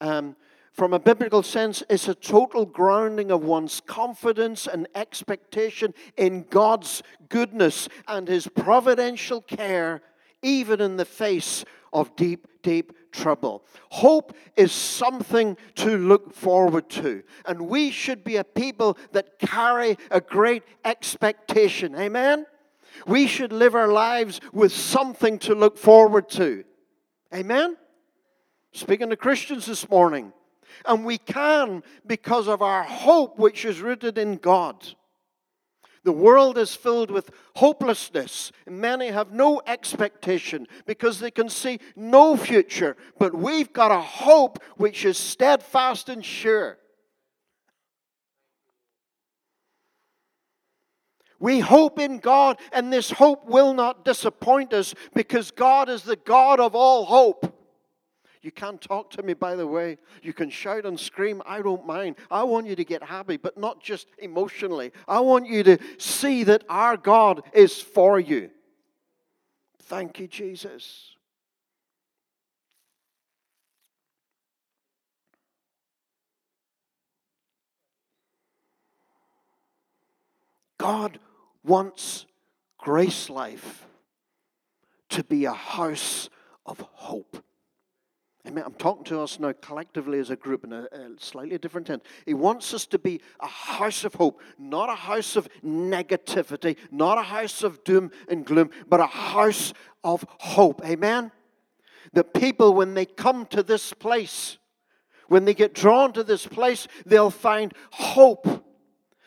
um, 0.00 0.36
from 0.76 0.92
a 0.92 0.98
biblical 0.98 1.42
sense, 1.42 1.82
it's 1.88 2.06
a 2.06 2.14
total 2.14 2.66
grounding 2.66 3.30
of 3.30 3.42
one's 3.42 3.80
confidence 3.80 4.66
and 4.66 4.86
expectation 4.94 5.94
in 6.18 6.44
God's 6.50 7.02
goodness 7.30 7.88
and 8.06 8.28
His 8.28 8.46
providential 8.46 9.40
care, 9.40 10.02
even 10.42 10.82
in 10.82 10.98
the 10.98 11.06
face 11.06 11.64
of 11.94 12.14
deep, 12.14 12.46
deep 12.62 12.92
trouble. 13.10 13.64
Hope 13.88 14.36
is 14.54 14.70
something 14.70 15.56
to 15.76 15.96
look 15.96 16.34
forward 16.34 16.90
to. 16.90 17.22
And 17.46 17.68
we 17.68 17.90
should 17.90 18.22
be 18.22 18.36
a 18.36 18.44
people 18.44 18.98
that 19.12 19.38
carry 19.38 19.96
a 20.10 20.20
great 20.20 20.62
expectation. 20.84 21.96
Amen? 21.96 22.44
We 23.06 23.26
should 23.26 23.52
live 23.52 23.74
our 23.74 23.88
lives 23.88 24.42
with 24.52 24.72
something 24.72 25.38
to 25.38 25.54
look 25.54 25.78
forward 25.78 26.28
to. 26.30 26.64
Amen? 27.34 27.78
Speaking 28.72 29.08
to 29.08 29.16
Christians 29.16 29.64
this 29.64 29.88
morning. 29.88 30.34
And 30.84 31.04
we 31.04 31.18
can 31.18 31.82
because 32.06 32.48
of 32.48 32.62
our 32.62 32.82
hope, 32.82 33.38
which 33.38 33.64
is 33.64 33.80
rooted 33.80 34.18
in 34.18 34.36
God. 34.36 34.86
The 36.04 36.12
world 36.12 36.56
is 36.56 36.72
filled 36.72 37.10
with 37.10 37.30
hopelessness. 37.56 38.52
Many 38.68 39.08
have 39.08 39.32
no 39.32 39.60
expectation 39.66 40.68
because 40.86 41.18
they 41.18 41.32
can 41.32 41.48
see 41.48 41.80
no 41.96 42.36
future. 42.36 42.96
But 43.18 43.34
we've 43.34 43.72
got 43.72 43.90
a 43.90 44.00
hope 44.00 44.62
which 44.76 45.04
is 45.04 45.18
steadfast 45.18 46.08
and 46.08 46.24
sure. 46.24 46.78
We 51.38 51.60
hope 51.60 51.98
in 51.98 52.18
God, 52.18 52.58
and 52.72 52.92
this 52.92 53.10
hope 53.10 53.46
will 53.46 53.74
not 53.74 54.04
disappoint 54.04 54.72
us 54.72 54.94
because 55.12 55.50
God 55.50 55.88
is 55.88 56.02
the 56.02 56.16
God 56.16 56.60
of 56.60 56.74
all 56.74 57.04
hope. 57.04 57.52
You 58.46 58.52
can't 58.52 58.80
talk 58.80 59.10
to 59.10 59.24
me, 59.24 59.34
by 59.34 59.56
the 59.56 59.66
way. 59.66 59.98
You 60.22 60.32
can 60.32 60.50
shout 60.50 60.86
and 60.86 61.00
scream. 61.00 61.42
I 61.44 61.62
don't 61.62 61.84
mind. 61.84 62.14
I 62.30 62.44
want 62.44 62.68
you 62.68 62.76
to 62.76 62.84
get 62.84 63.02
happy, 63.02 63.36
but 63.36 63.58
not 63.58 63.82
just 63.82 64.06
emotionally. 64.18 64.92
I 65.08 65.18
want 65.18 65.48
you 65.48 65.64
to 65.64 65.78
see 65.98 66.44
that 66.44 66.62
our 66.68 66.96
God 66.96 67.42
is 67.52 67.80
for 67.80 68.20
you. 68.20 68.50
Thank 69.80 70.20
you, 70.20 70.28
Jesus. 70.28 71.16
God 80.78 81.18
wants 81.64 82.26
Grace 82.78 83.28
Life 83.28 83.88
to 85.08 85.24
be 85.24 85.46
a 85.46 85.52
house 85.52 86.30
of 86.64 86.78
hope. 86.92 87.42
Amen. 88.46 88.62
I'm 88.64 88.74
talking 88.74 89.04
to 89.06 89.20
us 89.20 89.40
now 89.40 89.52
collectively 89.60 90.20
as 90.20 90.30
a 90.30 90.36
group 90.36 90.62
in 90.62 90.72
a, 90.72 90.82
a, 90.92 91.10
slightly 91.18 91.58
different 91.58 91.88
tense. 91.88 92.04
He 92.26 92.34
wants 92.34 92.72
us 92.72 92.86
to 92.86 92.98
be 92.98 93.20
a 93.40 93.46
house 93.46 94.04
of 94.04 94.14
hope, 94.14 94.40
not 94.56 94.88
a 94.88 94.94
house 94.94 95.34
of 95.34 95.48
negativity, 95.64 96.76
not 96.92 97.18
a 97.18 97.22
house 97.22 97.64
of 97.64 97.82
doom 97.82 98.12
and 98.28 98.46
gloom, 98.46 98.70
but 98.88 99.00
a 99.00 99.06
house 99.06 99.72
of 100.04 100.24
hope. 100.38 100.80
Amen. 100.84 101.32
The 102.12 102.22
people, 102.22 102.72
when 102.72 102.94
they 102.94 103.04
come 103.04 103.46
to 103.46 103.64
this 103.64 103.92
place, 103.92 104.58
when 105.28 105.44
they 105.44 105.54
get 105.54 105.74
drawn 105.74 106.12
to 106.12 106.22
this 106.22 106.46
place, 106.46 106.86
they'll 107.04 107.30
find 107.30 107.74
hope 107.90 108.65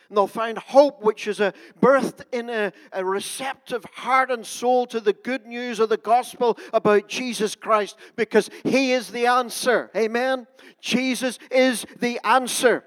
and 0.10 0.18
they'll 0.18 0.28
find 0.28 0.58
hope, 0.58 1.04
which 1.04 1.28
is 1.28 1.40
a 1.40 1.54
birthed 1.80 2.24
in 2.32 2.50
a, 2.50 2.74
a 2.92 3.06
receptive 3.06 3.86
heart 3.94 4.32
and 4.32 4.46
soul 4.46 4.88
to 4.88 5.00
the 5.00 5.14
good 5.14 5.46
news 5.46 5.80
of 5.80 5.90
the 5.90 5.98
gospel 5.98 6.58
about 6.74 7.08
Jesus 7.08 7.56
Christ, 7.56 7.96
because 8.16 8.50
He 8.64 8.92
is 8.94 9.12
the 9.12 9.28
answer. 9.28 9.92
Amen. 9.96 10.48
Jesus 10.82 11.38
is 11.52 11.86
the 12.00 12.20
answer. 12.24 12.84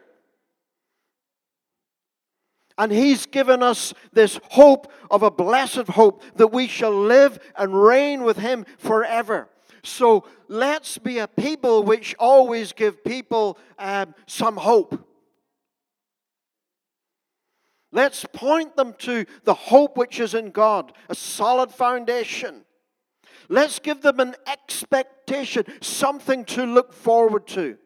And 2.77 2.91
He's 2.91 3.27
given 3.27 3.63
us 3.63 3.95
this 4.13 4.41
hope 4.51 4.93
of 5.11 5.23
a 5.23 5.31
blessed 5.31 5.89
hope 5.89 6.23
that 6.37 6.49
we 6.49 6.67
shall 6.67 6.95
live 6.95 7.39
and 7.57 7.81
reign 7.81 8.25
with 8.25 8.39
Him 8.39 8.67
forever. 8.79 9.49
So 9.85 10.25
let's 10.49 10.99
be 10.99 11.19
a 11.19 11.29
people 11.29 11.85
which 11.85 12.17
always 12.19 12.73
give 12.73 13.05
people 13.05 13.59
um, 13.79 14.15
some 14.27 14.57
hope. 14.57 15.09
Let's 17.93 18.25
point 18.33 18.75
them 18.75 18.95
to 19.01 19.27
the 19.45 19.55
hope 19.55 19.97
which 19.97 20.19
is 20.19 20.35
in 20.35 20.51
God, 20.51 20.93
a 21.11 21.15
solid 21.15 21.71
foundation. 21.71 22.65
Let's 23.49 23.79
give 23.79 24.01
them 24.01 24.19
an 24.19 24.35
expectation, 24.47 25.65
something 25.83 26.45
to 26.47 26.65
look 26.65 26.95
forward 26.95 27.47
to. 27.49 27.77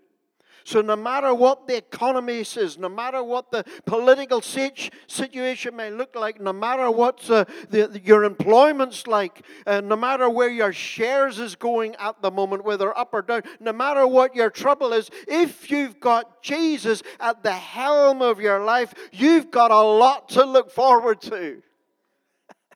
So, 0.67 0.81
no 0.81 0.97
matter 0.97 1.33
what 1.33 1.69
the 1.69 1.77
economy 1.77 2.43
says, 2.43 2.77
no 2.77 2.89
matter 2.89 3.23
what 3.23 3.53
the 3.53 3.65
political 3.85 4.43
situation 4.43 5.77
may 5.77 5.93
look 5.93 6.17
like, 6.17 6.41
no 6.41 6.53
matter 6.53 6.91
what 6.91 7.31
uh, 7.31 7.45
the, 7.71 8.01
your 8.03 8.25
employment's 8.25 9.07
like, 9.07 9.47
uh, 9.65 9.81
no 9.81 9.95
matter 9.95 10.29
where 10.29 10.49
your 10.49 10.73
shares 10.73 11.39
is 11.39 11.55
going 11.55 11.95
at 12.01 12.21
the 12.21 12.33
moment, 12.33 12.65
whether 12.65 12.99
up 12.99 13.11
or 13.15 13.23
down, 13.23 13.43
no 13.61 13.73
matter 13.73 14.09
what 14.09 14.35
your 14.35 14.51
trouble 14.51 14.93
is, 14.93 15.09
if 15.29 15.71
you've 15.71 16.01
got 16.01 16.43
Jesus 16.43 17.01
at 17.21 17.45
the 17.45 17.53
helm 17.53 18.21
of 18.21 18.41
your 18.41 18.65
life, 18.65 18.93
you've 19.13 19.53
got 19.53 19.71
a 19.71 19.81
lot 19.81 20.31
to 20.31 20.45
look 20.45 20.73
forward 20.73 21.21
to. 21.21 21.63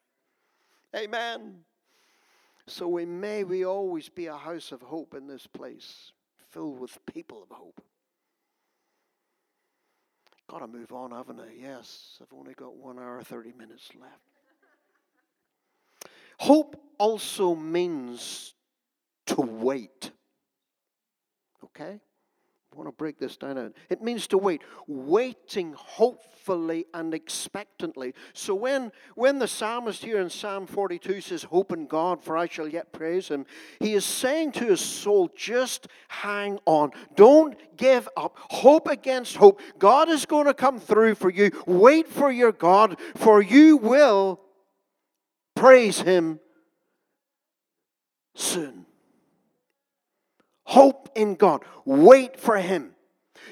Amen. 0.96 1.57
So 2.68 2.87
we 2.87 3.05
may 3.05 3.42
we 3.42 3.66
always 3.66 4.09
be 4.09 4.26
a 4.26 4.37
house 4.37 4.70
of 4.70 4.81
hope 4.81 5.12
in 5.12 5.26
this 5.26 5.48
place 5.48 6.12
filled 6.51 6.81
with 6.81 6.99
people 7.07 7.43
of 7.43 7.49
hope. 7.51 7.81
Got 10.49 10.61
to 10.61 10.67
move 10.67 10.93
on, 10.93 11.13
haven't 11.13 11.41
I? 11.41 11.53
Yes, 11.61 12.19
I've 12.21 12.37
only 12.37 12.55
got 12.55 12.77
one 12.77 12.99
hour, 12.99 13.23
30 13.23 13.53
minutes 13.57 13.91
left. 14.01 14.19
Hope 16.39 16.81
also 16.99 17.55
means 17.55 18.55
to 19.27 19.43
wait. 19.43 20.11
Okay? 21.63 22.01
I 22.73 22.77
want 22.77 22.89
to 22.89 22.93
break 22.93 23.19
this 23.19 23.37
down. 23.37 23.75
It 23.89 24.01
means 24.01 24.29
to 24.29 24.39
wait, 24.39 24.63
waiting 24.87 25.73
hopefully 25.77 26.87
and 26.95 27.13
expectantly. 27.13 28.15
So 28.33 28.55
when, 28.55 28.93
when 29.17 29.41
the 29.41 29.49
psalmist 29.49 30.05
here 30.05 30.21
in 30.21 30.31
Psalm 30.31 30.69
42 30.69 31.21
says, 31.21 31.43
Hope 31.43 31.73
in 31.73 31.89
God, 31.89 32.23
for 32.23 32.37
I 32.37 32.47
shall 32.47 32.69
yet 32.69 32.93
praise 32.93 33.27
him, 33.27 33.45
he 33.81 33.95
is 33.95 34.05
saying 34.05 34.53
to 34.53 34.67
his 34.67 34.81
soul, 34.81 35.31
just 35.37 35.89
hang 36.07 36.61
on. 36.65 36.93
Don't 37.17 37.57
give 37.77 38.09
up. 38.17 38.37
Hope 38.39 38.87
against 38.87 39.35
hope. 39.35 39.61
God 39.81 40.09
is 40.09 40.25
going 40.25 40.47
to 40.47 40.55
come 40.55 40.79
through 40.79 41.17
for 41.17 41.31
you. 41.31 41.51
Wait 41.67 42.07
for 42.07 42.31
your 42.31 42.53
God, 42.53 43.01
for 43.17 43.43
you 43.43 43.79
will 43.79 44.41
praise 45.57 46.01
him 46.01 46.39
soon. 48.37 48.87
Hope 50.71 51.09
in 51.17 51.35
God. 51.35 51.65
Wait 51.85 52.39
for 52.39 52.57
Him. 52.57 52.93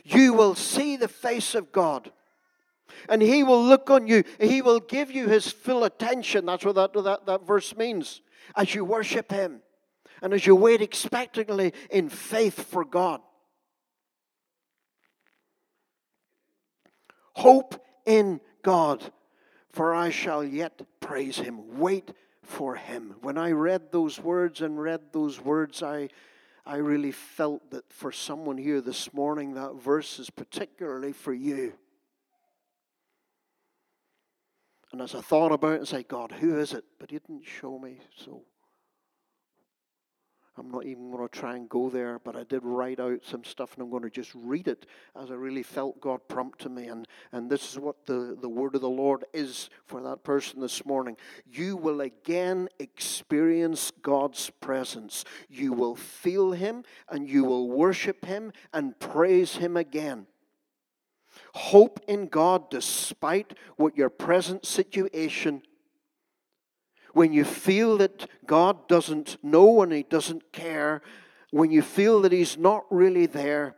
You 0.05 0.35
will 0.35 0.55
see 0.55 0.97
the 0.97 1.09
face 1.09 1.57
of 1.57 1.73
God. 1.73 2.13
And 3.09 3.21
He 3.21 3.43
will 3.43 3.61
look 3.61 3.91
on 3.91 4.07
you. 4.07 4.23
He 4.39 4.63
will 4.63 4.79
give 4.79 5.11
you 5.11 5.27
His 5.27 5.51
full 5.51 5.83
attention. 5.83 6.47
That's 6.47 6.65
what 6.65 6.77
that, 6.77 6.93
that, 6.93 7.27
that 7.27 7.45
verse 7.45 7.75
means. 7.75 8.21
As 8.55 8.73
you 8.73 8.85
worship 8.85 9.33
Him 9.33 9.63
and 10.23 10.33
as 10.33 10.47
you 10.47 10.55
wait 10.55 10.81
expectantly 10.81 11.75
in 11.91 12.09
faith 12.09 12.63
for 12.71 12.85
God. 12.85 13.21
Hope 17.33 17.85
in 18.07 18.41
God, 18.63 19.11
for 19.73 19.93
I 19.93 20.11
shall 20.11 20.45
yet 20.45 20.83
praise 21.01 21.39
Him. 21.39 21.81
Wait 21.81 22.13
for 22.45 22.77
Him. 22.77 23.17
When 23.23 23.37
I 23.37 23.51
read 23.51 23.91
those 23.91 24.21
words 24.21 24.61
and 24.61 24.81
read 24.81 25.01
those 25.13 25.41
words, 25.41 25.83
I 25.83 26.11
I 26.69 26.77
really 26.77 27.13
felt 27.13 27.71
that 27.71 27.91
for 27.91 28.13
someone 28.13 28.59
here 28.59 28.83
this 28.83 29.15
morning, 29.15 29.55
that 29.55 29.77
verse 29.77 30.19
is 30.19 30.29
particularly 30.29 31.15
for 31.15 31.33
you. 31.33 31.73
And 34.93 35.01
as 35.01 35.15
I 35.15 35.23
thought 35.23 35.51
about 35.51 35.73
it 35.73 35.79
and 35.79 35.89
said, 35.89 36.09
God, 36.09 36.31
who 36.31 36.59
is 36.59 36.75
it? 36.75 36.85
But 37.01 37.11
He 37.11 37.19
didn't 37.19 37.47
show 37.47 37.79
me, 37.79 38.01
so 38.23 38.43
I'm 40.59 40.71
not 40.71 40.85
even 40.85 41.11
going 41.11 41.27
to 41.27 41.39
try 41.39 41.57
and 41.57 41.69
go 41.69 41.89
there, 41.89 42.19
but 42.19 42.37
I 42.37 42.45
did 42.45 42.65
write 42.65 43.01
out 43.01 43.25
some 43.25 43.45
stuff 43.45 43.75
and 43.75 43.83
I'm 43.83 43.91
going 43.91 44.03
to 44.03 44.11
just 44.11 44.33
read 44.35 44.69
it 44.69 44.87
as 45.21 45.31
I 45.31 45.35
really 45.35 45.63
felt 45.63 46.01
God 46.01 46.21
prompt 46.29 46.61
to 46.63 46.69
me. 46.69 46.89
And, 46.89 47.07
and 47.33 47.49
this 47.49 47.71
is 47.71 47.79
what 47.79 48.07
the, 48.07 48.37
the 48.41 48.49
word 48.49 48.75
of 48.75 48.81
the 48.81 48.89
Lord 48.89 49.25
is 49.33 49.71
for 49.87 50.03
that 50.03 50.25
person 50.25 50.61
this 50.61 50.85
morning. 50.85 51.17
You 51.51 51.77
will 51.77 52.01
again 52.01 52.69
experience 52.79 53.93
God's 54.03 54.51
presence. 54.61 55.25
You 55.49 55.73
will 55.73 55.97
feel 55.97 56.53
Him 56.53 56.85
and 57.09 57.29
you 57.29 57.45
will 57.45 57.69
worship 57.69 58.25
Him 58.25 58.53
and 58.73 58.99
praise 58.99 59.57
Him 59.57 59.77
again. 59.77 60.27
Hope 61.55 62.01
in 62.09 62.27
God 62.27 62.71
despite 62.71 63.55
what 63.77 63.97
your 63.97 64.11
present 64.11 64.67
situation 64.67 65.63
when 67.19 67.33
you 67.33 67.43
feel 67.43 67.97
that 67.97 68.31
God 68.47 68.87
doesn't 68.87 69.39
know 69.43 69.83
and 69.83 69.93
He 69.93 70.05
doesn't 70.05 70.53
care, 70.53 71.03
when 71.51 71.73
you 71.73 71.83
feel 71.83 72.23
that 72.23 72.31
He's 72.31 72.57
not 72.57 72.85
really 72.91 73.27
there, 73.27 73.75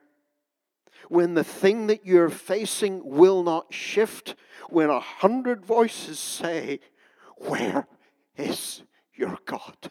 when 1.09 1.33
the 1.33 1.43
thing 1.43 1.87
that 1.87 2.05
you're 2.05 2.29
facing 2.29 3.01
will 3.03 3.43
not 3.43 3.73
shift, 3.73 4.35
when 4.69 4.91
a 4.91 5.01
hundred 5.01 5.65
voices 5.65 6.19
say, 6.19 6.81
Where 7.39 7.87
is 8.37 8.83
your 9.15 9.39
God? 9.47 9.91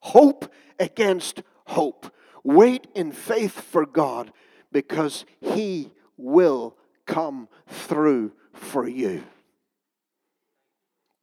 Hope 0.00 0.52
against 0.80 1.44
hope. 1.66 2.12
Wait 2.42 2.88
in 2.96 3.12
faith 3.12 3.60
for 3.60 3.86
God 3.86 4.32
because 4.72 5.24
He 5.40 5.92
will 6.16 6.76
come 7.06 7.48
through 7.68 8.32
for 8.52 8.88
you. 8.88 9.22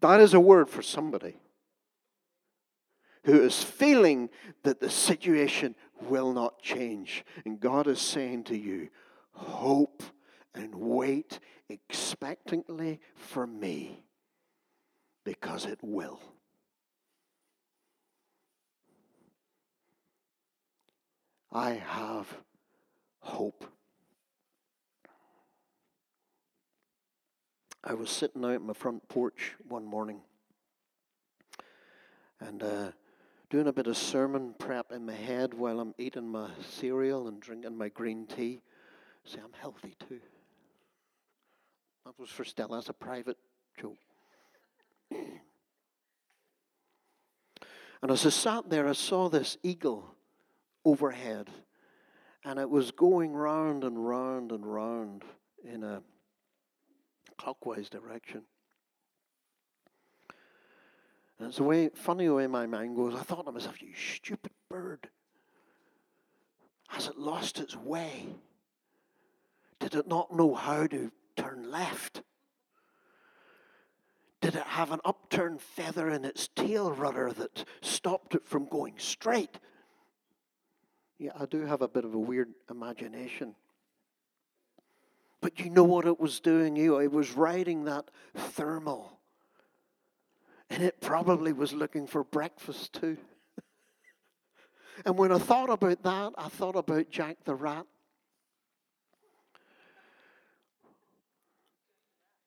That 0.01 0.21
is 0.21 0.34
a 0.34 0.39
word 0.39 0.69
for 0.69 0.81
somebody 0.81 1.36
who 3.25 3.41
is 3.41 3.63
feeling 3.63 4.29
that 4.63 4.79
the 4.79 4.89
situation 4.89 5.75
will 6.01 6.31
not 6.31 6.62
change. 6.62 7.25
And 7.43 7.60
God 7.60 7.88
is 7.88 7.99
saying 7.99 8.43
to 8.45 8.58
you, 8.58 8.89
hope 9.31 10.03
and 10.53 10.75
wait 10.75 11.39
expectantly 11.69 12.99
for 13.15 13.47
me 13.47 14.03
because 15.23 15.65
it 15.65 15.79
will. 15.81 16.21
I 21.51 21.71
have 21.71 22.27
hope. 23.19 23.65
I 27.87 27.93
was 27.93 28.09
sitting 28.09 28.43
out 28.43 28.55
in 28.55 28.65
my 28.65 28.73
front 28.73 29.07
porch 29.07 29.53
one 29.67 29.85
morning 29.85 30.21
and 32.39 32.63
uh, 32.63 32.91
doing 33.51 33.67
a 33.67 33.73
bit 33.73 33.85
of 33.85 33.95
sermon 33.95 34.55
prep 34.57 34.91
in 34.91 35.05
my 35.05 35.13
head 35.13 35.53
while 35.53 35.79
I'm 35.79 35.93
eating 35.99 36.27
my 36.27 36.49
cereal 36.67 37.27
and 37.27 37.39
drinking 37.39 37.77
my 37.77 37.89
green 37.89 38.25
tea. 38.25 38.63
See, 39.23 39.37
I'm 39.37 39.53
healthy 39.61 39.95
too. 40.09 40.19
That 42.05 42.17
was 42.17 42.31
for 42.31 42.43
Stella. 42.43 42.77
That's 42.77 42.89
a 42.89 42.93
private 42.93 43.37
joke. 43.79 43.99
and 45.11 45.39
as 48.09 48.25
I 48.25 48.29
sat 48.29 48.67
there, 48.67 48.87
I 48.87 48.93
saw 48.93 49.29
this 49.29 49.59
eagle 49.61 50.15
overhead, 50.83 51.51
and 52.43 52.57
it 52.57 52.69
was 52.69 52.89
going 52.89 53.33
round 53.33 53.83
and 53.83 54.07
round 54.07 54.51
and 54.51 54.65
round 54.65 55.23
in 55.63 55.83
a 55.83 56.01
clockwise 57.37 57.89
direction. 57.89 58.43
And 61.39 61.49
it's 61.49 61.59
a 61.59 61.63
way, 61.63 61.89
funny 61.93 62.29
way 62.29 62.47
my 62.47 62.65
mind 62.65 62.95
goes. 62.95 63.13
I 63.13 63.21
thought 63.21 63.45
to 63.45 63.51
myself, 63.51 63.81
you 63.81 63.93
stupid 63.93 64.51
bird. 64.69 65.09
Has 66.87 67.07
it 67.07 67.17
lost 67.17 67.59
its 67.59 67.75
way? 67.75 68.27
Did 69.79 69.95
it 69.95 70.07
not 70.07 70.33
know 70.33 70.53
how 70.53 70.87
to 70.87 71.11
turn 71.35 71.69
left? 71.69 72.21
Did 74.39 74.55
it 74.55 74.63
have 74.63 74.91
an 74.91 75.01
upturned 75.03 75.61
feather 75.61 76.09
in 76.09 76.23
its 76.23 76.47
tail 76.55 76.91
rudder 76.91 77.33
that 77.33 77.65
stopped 77.81 78.35
it 78.35 78.47
from 78.47 78.67
going 78.67 78.93
straight? 78.97 79.59
Yeah, 81.17 81.31
I 81.39 81.45
do 81.45 81.65
have 81.65 81.81
a 81.81 81.87
bit 81.87 82.05
of 82.05 82.13
a 82.13 82.19
weird 82.19 82.49
imagination. 82.69 83.55
But 85.45 85.60
you 85.60 85.69
know 85.69 85.84
what 85.84 86.08
it 86.08 86.19
was 86.19 86.39
doing? 86.39 86.75
You, 86.75 86.97
it 86.97 87.12
was 87.12 87.34
riding 87.34 87.84
that 87.84 88.10
thermal. 88.36 89.19
And 90.71 90.81
it 90.81 90.99
probably 91.01 91.53
was 91.53 91.71
looking 91.71 92.08
for 92.08 92.23
breakfast 92.23 92.93
too. 92.93 93.15
and 95.05 95.15
when 95.19 95.31
I 95.31 95.38
thought 95.38 95.69
about 95.69 96.01
that, 96.01 96.34
I 96.36 96.49
thought 96.49 96.75
about 96.75 97.12
Jack 97.12 97.38
the 97.45 97.53
Rat. 97.53 97.86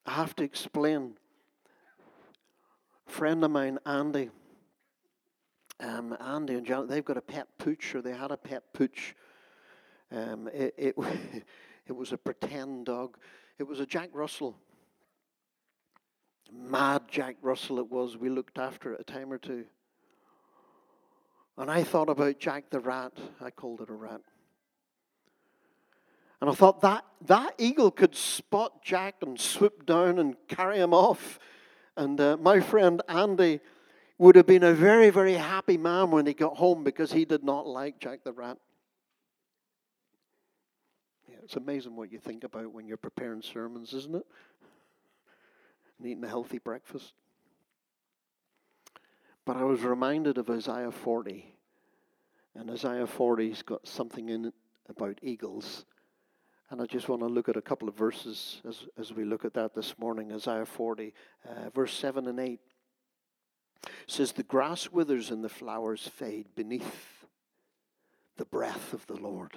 I 0.05 0.15
have 0.15 0.35
to 0.35 0.43
explain. 0.43 1.15
A 3.07 3.13
friend 3.13 3.45
of 3.45 3.53
mine, 3.53 3.79
Andy, 3.87 4.31
um, 5.79 6.17
Andy 6.19 6.55
and 6.55 6.67
John, 6.67 6.89
they've 6.89 7.05
got 7.05 7.17
a 7.17 7.23
pet 7.23 7.47
pooch, 7.59 7.95
or 7.95 8.03
they 8.03 8.17
had 8.17 8.33
a 8.33 8.37
pet 8.37 8.65
pooch. 8.73 9.15
Um, 10.11 10.49
it, 10.53 10.75
it, 10.77 10.97
it 11.89 11.97
was 11.97 12.13
a 12.13 12.19
pretend 12.19 12.87
dog. 12.87 13.17
It 13.59 13.65
was 13.65 13.81
a 13.81 13.87
Jack 13.87 14.11
Russell. 14.13 14.57
Mad 16.53 17.03
Jack 17.09 17.37
Russell 17.43 17.79
it 17.79 17.91
was. 17.91 18.17
We 18.17 18.29
looked 18.29 18.59
after 18.59 18.93
it 18.93 19.01
a 19.01 19.05
time 19.05 19.33
or 19.33 19.39
two. 19.39 19.65
And 21.57 21.71
I 21.71 21.83
thought 21.83 22.09
about 22.09 22.39
Jack 22.39 22.71
the 22.71 22.81
rat. 22.81 23.13
I 23.41 23.51
called 23.51 23.81
it 23.81 23.91
a 23.91 23.95
rat. 23.95 24.21
And 26.41 26.49
I 26.49 26.55
thought 26.55 26.81
that, 26.83 27.05
that 27.27 27.55
eagle 27.59 27.91
could 27.91 28.15
spot 28.15 28.85
Jack 28.85 29.17
and 29.23 29.41
swoop 29.41 29.85
down 29.85 30.19
and 30.19 30.37
carry 30.47 30.79
him 30.79 30.95
off. 30.95 31.41
And 31.97 32.21
uh, 32.21 32.37
my 32.37 32.61
friend 32.61 33.03
Andy 33.09 33.59
would 34.19 34.37
have 34.37 34.47
been 34.47 34.63
a 34.63 34.73
very, 34.73 35.11
very 35.11 35.35
happy 35.35 35.77
man 35.77 36.13
when 36.13 36.27
he 36.27 36.35
got 36.35 36.57
home 36.57 36.85
because 36.85 37.13
he 37.13 37.25
did 37.25 37.43
not 37.43 37.67
like 37.67 37.99
Jack 37.99 38.23
the 38.23 38.33
rat. 38.33 38.59
It's 41.49 41.57
amazing 41.57 41.97
what 41.97 42.13
you 42.13 42.19
think 42.19 42.45
about 42.45 42.75
when 42.75 42.87
you're 42.87 42.99
preparing 42.99 43.41
sermons, 43.41 43.95
isn't 43.95 44.15
it? 44.15 44.27
And 45.97 46.07
eating 46.07 46.23
a 46.23 46.29
healthy 46.29 46.59
breakfast. 46.59 47.15
But 49.47 49.57
I 49.57 49.65
was 49.65 49.81
reminded 49.81 50.37
of 50.37 50.51
Isaiah 50.51 50.91
40. 50.91 51.55
And 52.55 52.71
Isaiah 52.71 53.07
40's 53.07 53.63
got 53.63 53.89
something 53.89 54.29
in 54.29 54.45
it 54.45 54.55
about 54.91 55.21
eagles. 55.23 55.87
And 56.69 56.83
I 56.83 56.85
just 56.85 57.09
want 57.09 57.23
to 57.23 57.29
look 57.29 57.49
at 57.49 57.57
a 57.57 57.63
couple 57.63 57.89
of 57.89 57.95
verses 57.95 58.61
as, 58.69 58.85
as 58.99 59.15
we 59.15 59.25
look 59.25 59.47
at 59.47 59.55
that 59.55 59.75
this 59.75 59.99
morning. 59.99 60.31
Isaiah 60.31 60.67
40, 60.67 61.15
uh, 61.49 61.71
verse 61.71 61.95
7 61.95 62.27
and 62.27 62.39
8 62.39 62.61
says, 64.07 64.33
The 64.33 64.43
grass 64.43 64.93
withers 64.93 65.31
and 65.31 65.43
the 65.43 65.49
flowers 65.49 66.07
fade 66.07 66.49
beneath 66.55 67.25
the 68.37 68.45
breath 68.45 68.93
of 68.93 69.07
the 69.07 69.17
Lord. 69.17 69.57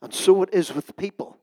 And 0.00 0.14
so 0.14 0.42
it 0.42 0.50
is 0.52 0.74
with 0.74 0.96
people. 0.96 1.38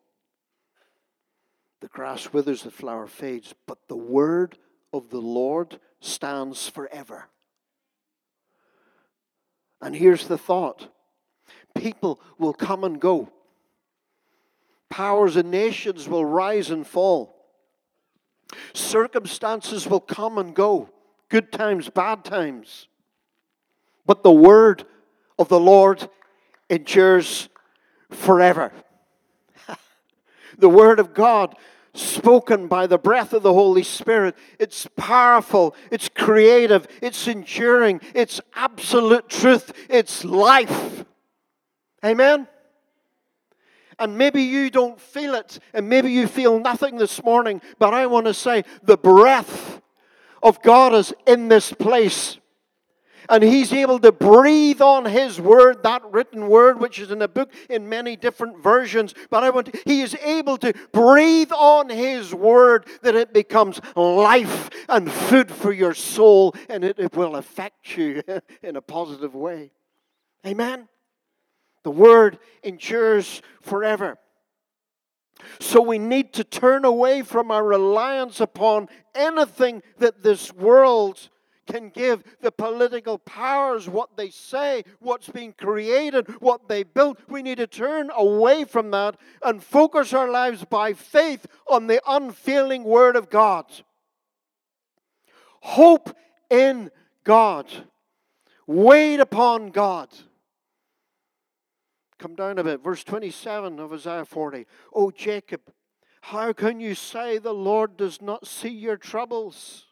The 1.81 1.87
grass 1.87 2.31
withers, 2.31 2.63
the 2.63 2.71
flower 2.71 3.07
fades, 3.07 3.53
but 3.67 3.77
the 3.87 3.97
word 3.97 4.57
of 4.93 5.09
the 5.09 5.21
Lord 5.21 5.79
stands 5.99 6.69
forever. 6.69 7.25
And 9.81 9.95
here's 9.95 10.27
the 10.27 10.37
thought 10.37 10.87
people 11.75 12.19
will 12.39 12.53
come 12.53 12.83
and 12.83 12.99
go. 12.99 13.29
Powers 14.89 15.35
and 15.35 15.51
nations 15.51 16.07
will 16.07 16.23
rise 16.23 16.71
and 16.71 16.87
fall. 16.87 17.35
Circumstances 18.73 19.87
will 19.87 19.99
come 19.99 20.37
and 20.37 20.55
go, 20.55 20.89
good 21.29 21.51
times, 21.51 21.89
bad 21.89 22.23
times. 22.23 22.87
But 24.05 24.23
the 24.23 24.31
word 24.31 24.85
of 25.37 25.49
the 25.49 25.59
Lord 25.59 26.07
endures 26.69 27.49
forever. 28.15 28.71
the 30.57 30.69
word 30.69 30.99
of 30.99 31.13
God 31.13 31.55
spoken 31.93 32.67
by 32.67 32.87
the 32.87 32.97
breath 32.97 33.33
of 33.33 33.43
the 33.43 33.53
Holy 33.53 33.83
Spirit. 33.83 34.35
It's 34.59 34.87
powerful, 34.95 35.75
it's 35.91 36.09
creative, 36.09 36.87
it's 37.01 37.27
enduring, 37.27 38.01
it's 38.13 38.41
absolute 38.53 39.29
truth, 39.29 39.71
it's 39.89 40.25
life. 40.25 41.05
Amen? 42.03 42.47
And 43.97 44.17
maybe 44.17 44.43
you 44.43 44.69
don't 44.69 44.99
feel 44.99 45.35
it, 45.35 45.59
and 45.73 45.87
maybe 45.87 46.11
you 46.11 46.27
feel 46.27 46.59
nothing 46.59 46.97
this 46.97 47.23
morning, 47.23 47.61
but 47.79 47.93
I 47.93 48.07
want 48.07 48.25
to 48.25 48.33
say 48.33 48.65
the 48.83 48.97
breath 48.97 49.81
of 50.43 50.61
God 50.61 50.93
is 50.93 51.13
in 51.25 51.47
this 51.47 51.71
place. 51.71 52.37
And 53.29 53.43
He's 53.43 53.73
able 53.73 53.99
to 53.99 54.11
breathe 54.11 54.81
on 54.81 55.05
His 55.05 55.39
word, 55.39 55.83
that 55.83 56.03
written 56.11 56.47
word, 56.47 56.79
which 56.79 56.99
is 56.99 57.11
in 57.11 57.21
a 57.21 57.27
book 57.27 57.51
in 57.69 57.89
many 57.89 58.15
different 58.15 58.61
versions. 58.61 59.13
But 59.29 59.43
I 59.43 59.49
want, 59.49 59.75
He 59.85 60.01
is 60.01 60.15
able 60.23 60.57
to 60.57 60.73
breathe 60.91 61.51
on 61.51 61.89
His 61.89 62.33
word 62.33 62.87
that 63.01 63.15
it 63.15 63.33
becomes 63.33 63.81
life 63.95 64.69
and 64.89 65.11
food 65.11 65.51
for 65.51 65.71
your 65.71 65.93
soul, 65.93 66.55
and 66.69 66.83
it, 66.83 66.99
it 66.99 67.15
will 67.15 67.35
affect 67.35 67.97
you 67.97 68.21
in 68.63 68.75
a 68.75 68.81
positive 68.81 69.35
way. 69.35 69.71
Amen? 70.45 70.87
The 71.83 71.91
word 71.91 72.39
endures 72.63 73.41
forever. 73.61 74.17
So 75.59 75.81
we 75.81 75.99
need 75.99 76.33
to 76.33 76.43
turn 76.43 76.85
away 76.85 77.21
from 77.21 77.51
our 77.51 77.63
reliance 77.63 78.39
upon 78.39 78.89
anything 79.13 79.83
that 79.97 80.23
this 80.23 80.53
world 80.53 81.29
can 81.65 81.89
give 81.89 82.23
the 82.41 82.51
political 82.51 83.17
powers 83.17 83.89
what 83.89 84.17
they 84.17 84.29
say, 84.29 84.83
what's 84.99 85.29
being 85.29 85.53
created, 85.53 86.29
what 86.41 86.67
they 86.67 86.83
built. 86.83 87.19
We 87.27 87.41
need 87.41 87.57
to 87.57 87.67
turn 87.67 88.11
away 88.15 88.65
from 88.65 88.91
that 88.91 89.17
and 89.43 89.63
focus 89.63 90.13
our 90.13 90.29
lives 90.29 90.65
by 90.65 90.93
faith 90.93 91.45
on 91.67 91.87
the 91.87 92.01
unfailing 92.07 92.83
Word 92.83 93.15
of 93.15 93.29
God. 93.29 93.65
Hope 95.61 96.15
in 96.49 96.91
God. 97.23 97.67
Wait 98.67 99.19
upon 99.19 99.69
God. 99.69 100.09
Come 102.17 102.35
down 102.35 102.57
a 102.59 102.63
bit. 102.63 102.83
Verse 102.83 103.03
27 103.03 103.79
of 103.79 103.93
Isaiah 103.93 104.25
40. 104.25 104.65
Oh, 104.93 105.11
Jacob, 105.11 105.61
how 106.21 106.53
can 106.53 106.79
you 106.79 106.95
say 106.95 107.37
the 107.37 107.53
Lord 107.53 107.97
does 107.97 108.21
not 108.21 108.47
see 108.47 108.69
your 108.69 108.97
troubles? 108.97 109.85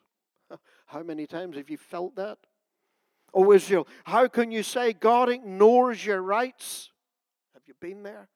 How 0.94 1.02
many 1.02 1.26
times 1.26 1.58
have 1.58 1.72
you 1.72 1.78
felt 1.78 2.16
that? 2.18 2.38
O 3.34 3.52
Israel, 3.52 3.88
how 4.04 4.28
can 4.28 4.52
you 4.52 4.62
say 4.62 4.94
God 4.94 5.28
ignores 5.28 6.06
your 6.06 6.22
rights? 6.22 6.92
Have 7.56 7.64
you 7.66 7.74
been 7.82 8.04
there? 8.04 8.30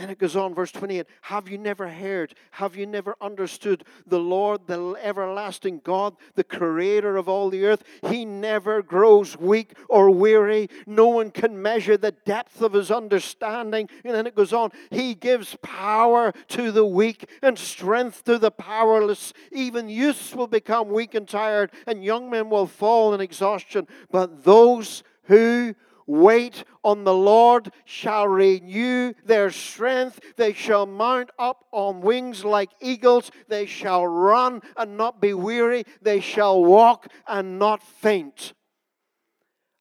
Then 0.00 0.08
it 0.08 0.18
goes 0.18 0.34
on, 0.34 0.54
verse 0.54 0.72
28 0.72 1.06
Have 1.20 1.50
you 1.50 1.58
never 1.58 1.86
heard? 1.86 2.32
Have 2.52 2.74
you 2.74 2.86
never 2.86 3.16
understood 3.20 3.84
the 4.06 4.18
Lord, 4.18 4.62
the 4.66 4.96
everlasting 5.02 5.82
God, 5.84 6.16
the 6.36 6.42
creator 6.42 7.18
of 7.18 7.28
all 7.28 7.50
the 7.50 7.66
earth? 7.66 7.84
He 8.06 8.24
never 8.24 8.80
grows 8.80 9.36
weak 9.36 9.74
or 9.90 10.10
weary. 10.10 10.70
No 10.86 11.08
one 11.08 11.30
can 11.30 11.60
measure 11.60 11.98
the 11.98 12.12
depth 12.12 12.62
of 12.62 12.72
his 12.72 12.90
understanding. 12.90 13.90
And 14.02 14.14
then 14.14 14.26
it 14.26 14.34
goes 14.34 14.54
on 14.54 14.70
He 14.90 15.14
gives 15.14 15.58
power 15.60 16.32
to 16.48 16.72
the 16.72 16.86
weak 16.86 17.28
and 17.42 17.58
strength 17.58 18.24
to 18.24 18.38
the 18.38 18.50
powerless. 18.50 19.34
Even 19.52 19.90
youths 19.90 20.34
will 20.34 20.46
become 20.46 20.88
weak 20.88 21.14
and 21.14 21.28
tired, 21.28 21.72
and 21.86 22.02
young 22.02 22.30
men 22.30 22.48
will 22.48 22.66
fall 22.66 23.12
in 23.12 23.20
exhaustion. 23.20 23.86
But 24.10 24.44
those 24.44 25.02
who 25.24 25.74
wait 26.10 26.64
on 26.82 27.04
the 27.04 27.14
Lord 27.14 27.72
shall 27.84 28.26
renew 28.26 29.14
their 29.24 29.50
strength. 29.50 30.20
They 30.36 30.52
shall 30.52 30.86
mount 30.86 31.30
up 31.38 31.64
on 31.70 32.00
wings 32.00 32.44
like 32.44 32.70
eagles. 32.80 33.30
They 33.48 33.66
shall 33.66 34.06
run 34.06 34.62
and 34.76 34.96
not 34.96 35.20
be 35.20 35.34
weary. 35.34 35.84
They 36.02 36.20
shall 36.20 36.64
walk 36.64 37.06
and 37.28 37.58
not 37.58 37.82
faint. 37.82 38.52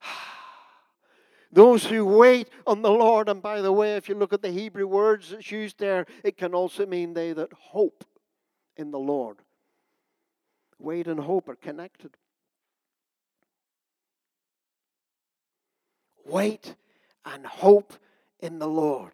Those 1.52 1.86
who 1.86 2.06
wait 2.06 2.50
on 2.68 2.84
the 2.84 2.92
Lord, 2.92 3.28
and 3.28 3.42
by 3.42 3.62
the 3.62 3.74
way, 3.74 3.96
if 3.96 4.08
you 4.08 4.14
look 4.14 4.34
at 4.34 4.44
the 4.44 4.52
Hebrew 4.52 4.86
words 4.86 5.32
that's 5.32 5.52
used 5.52 5.80
there, 5.80 6.06
it 6.24 6.38
can 6.38 6.54
also 6.54 6.86
mean 6.86 7.14
they 7.14 7.34
that 7.34 7.52
hope 7.54 8.06
in 8.78 8.92
the 8.92 9.00
Lord. 9.00 9.38
Wait 10.78 11.08
and 11.08 11.20
hope 11.20 11.50
are 11.50 11.56
connected. 11.56 12.16
Wait 16.30 16.76
and 17.26 17.46
hope 17.46 17.94
in 18.40 18.60
the 18.60 18.68
Lord. 18.68 19.14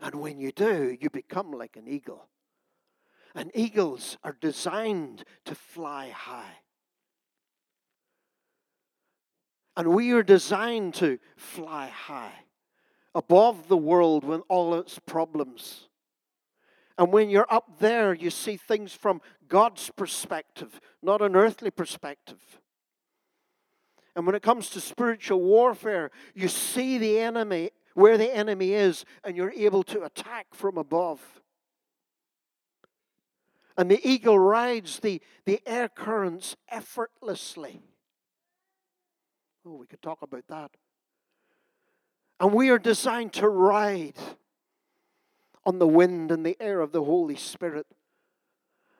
And 0.00 0.16
when 0.16 0.38
you 0.38 0.52
do, 0.52 0.96
you 1.00 1.10
become 1.10 1.52
like 1.52 1.76
an 1.76 1.88
eagle. 1.88 2.26
And 3.34 3.50
eagles 3.54 4.16
are 4.22 4.36
designed 4.40 5.24
to 5.44 5.54
fly 5.54 6.10
high. 6.10 6.58
And 9.76 9.88
we 9.88 10.12
are 10.12 10.22
designed 10.22 10.94
to 10.94 11.18
fly 11.36 11.88
high 11.88 12.44
above 13.14 13.68
the 13.68 13.76
world 13.76 14.24
with 14.24 14.42
all 14.48 14.74
its 14.74 14.98
problems. 14.98 15.88
And 16.96 17.12
when 17.12 17.28
you're 17.28 17.52
up 17.52 17.80
there, 17.80 18.14
you 18.14 18.30
see 18.30 18.56
things 18.56 18.92
from 18.92 19.20
God's 19.48 19.90
perspective, 19.96 20.80
not 21.02 21.22
an 21.22 21.34
earthly 21.34 21.70
perspective. 21.70 22.60
And 24.16 24.26
when 24.26 24.34
it 24.34 24.42
comes 24.42 24.70
to 24.70 24.80
spiritual 24.80 25.40
warfare, 25.40 26.10
you 26.34 26.48
see 26.48 26.98
the 26.98 27.18
enemy, 27.18 27.70
where 27.94 28.16
the 28.16 28.34
enemy 28.34 28.72
is, 28.72 29.04
and 29.24 29.36
you're 29.36 29.52
able 29.52 29.82
to 29.84 30.02
attack 30.02 30.46
from 30.52 30.78
above. 30.78 31.20
And 33.76 33.90
the 33.90 34.08
eagle 34.08 34.38
rides 34.38 35.00
the, 35.00 35.20
the 35.46 35.60
air 35.66 35.88
currents 35.88 36.56
effortlessly. 36.68 37.82
Oh, 39.66 39.74
we 39.74 39.86
could 39.86 40.02
talk 40.02 40.22
about 40.22 40.46
that. 40.48 40.70
And 42.38 42.52
we 42.52 42.70
are 42.70 42.78
designed 42.78 43.32
to 43.34 43.48
ride 43.48 44.18
on 45.64 45.78
the 45.78 45.88
wind 45.88 46.30
and 46.30 46.44
the 46.44 46.56
air 46.60 46.80
of 46.80 46.92
the 46.92 47.02
Holy 47.02 47.36
Spirit 47.36 47.86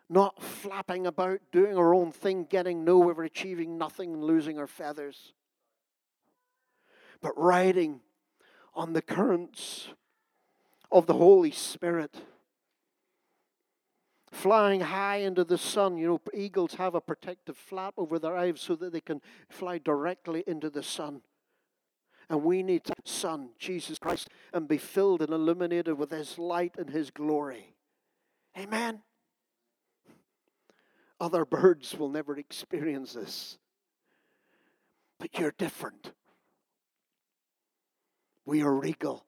not 0.09 0.43
flapping 0.43 1.07
about, 1.07 1.41
doing 1.53 1.77
our 1.77 1.95
own 1.95 2.13
thing, 2.13 2.47
getting 2.49 2.85
nowhere, 2.85 3.23
achieving 3.23 3.79
nothing, 3.79 4.15
and 4.15 4.25
losing 4.25 4.59
our 4.59 4.67
feathers, 4.67 5.33
but 7.21 7.33
riding 7.37 8.01
on 8.75 8.93
the 8.93 9.03
currents 9.03 9.89
of 10.91 11.07
the 11.07 11.15
Holy 11.15 11.51
Spirit. 11.51 12.17
Flying 14.31 14.81
high 14.81 15.19
into 15.19 15.45
the 15.45 15.57
sun. 15.57 15.97
You 15.97 16.09
know, 16.09 16.21
eagles 16.35 16.75
have 16.75 16.97
a 16.97 17.01
protective 17.01 17.57
flap 17.57 17.95
over 17.97 18.19
their 18.19 18.37
eyes 18.37 18.61
so 18.61 18.75
that 18.75 18.93
they 18.93 19.01
can 19.01 19.23
fly 19.49 19.79
directly 19.79 20.43
into 20.47 20.71
the 20.71 20.83
sun. 20.83 21.23
And 22.29 22.43
we 22.43 22.63
need 22.63 22.85
the 22.85 22.95
Son, 23.05 23.51
Jesus 23.59 23.99
Christ, 23.99 24.29
and 24.53 24.67
be 24.67 24.79
filled 24.79 25.23
and 25.23 25.33
illuminated 25.33 25.99
with 25.99 26.11
His 26.11 26.39
light 26.39 26.75
and 26.79 26.91
His 26.91 27.11
glory. 27.11 27.75
Amen. 28.59 29.03
Other 31.21 31.45
birds 31.45 31.97
will 31.97 32.09
never 32.09 32.37
experience 32.37 33.15
this. 33.15 33.59
But 35.19 35.39
you're 35.39 35.55
different. 35.57 36.13
We 38.45 38.63
are 38.63 38.75
regal. 38.75 39.25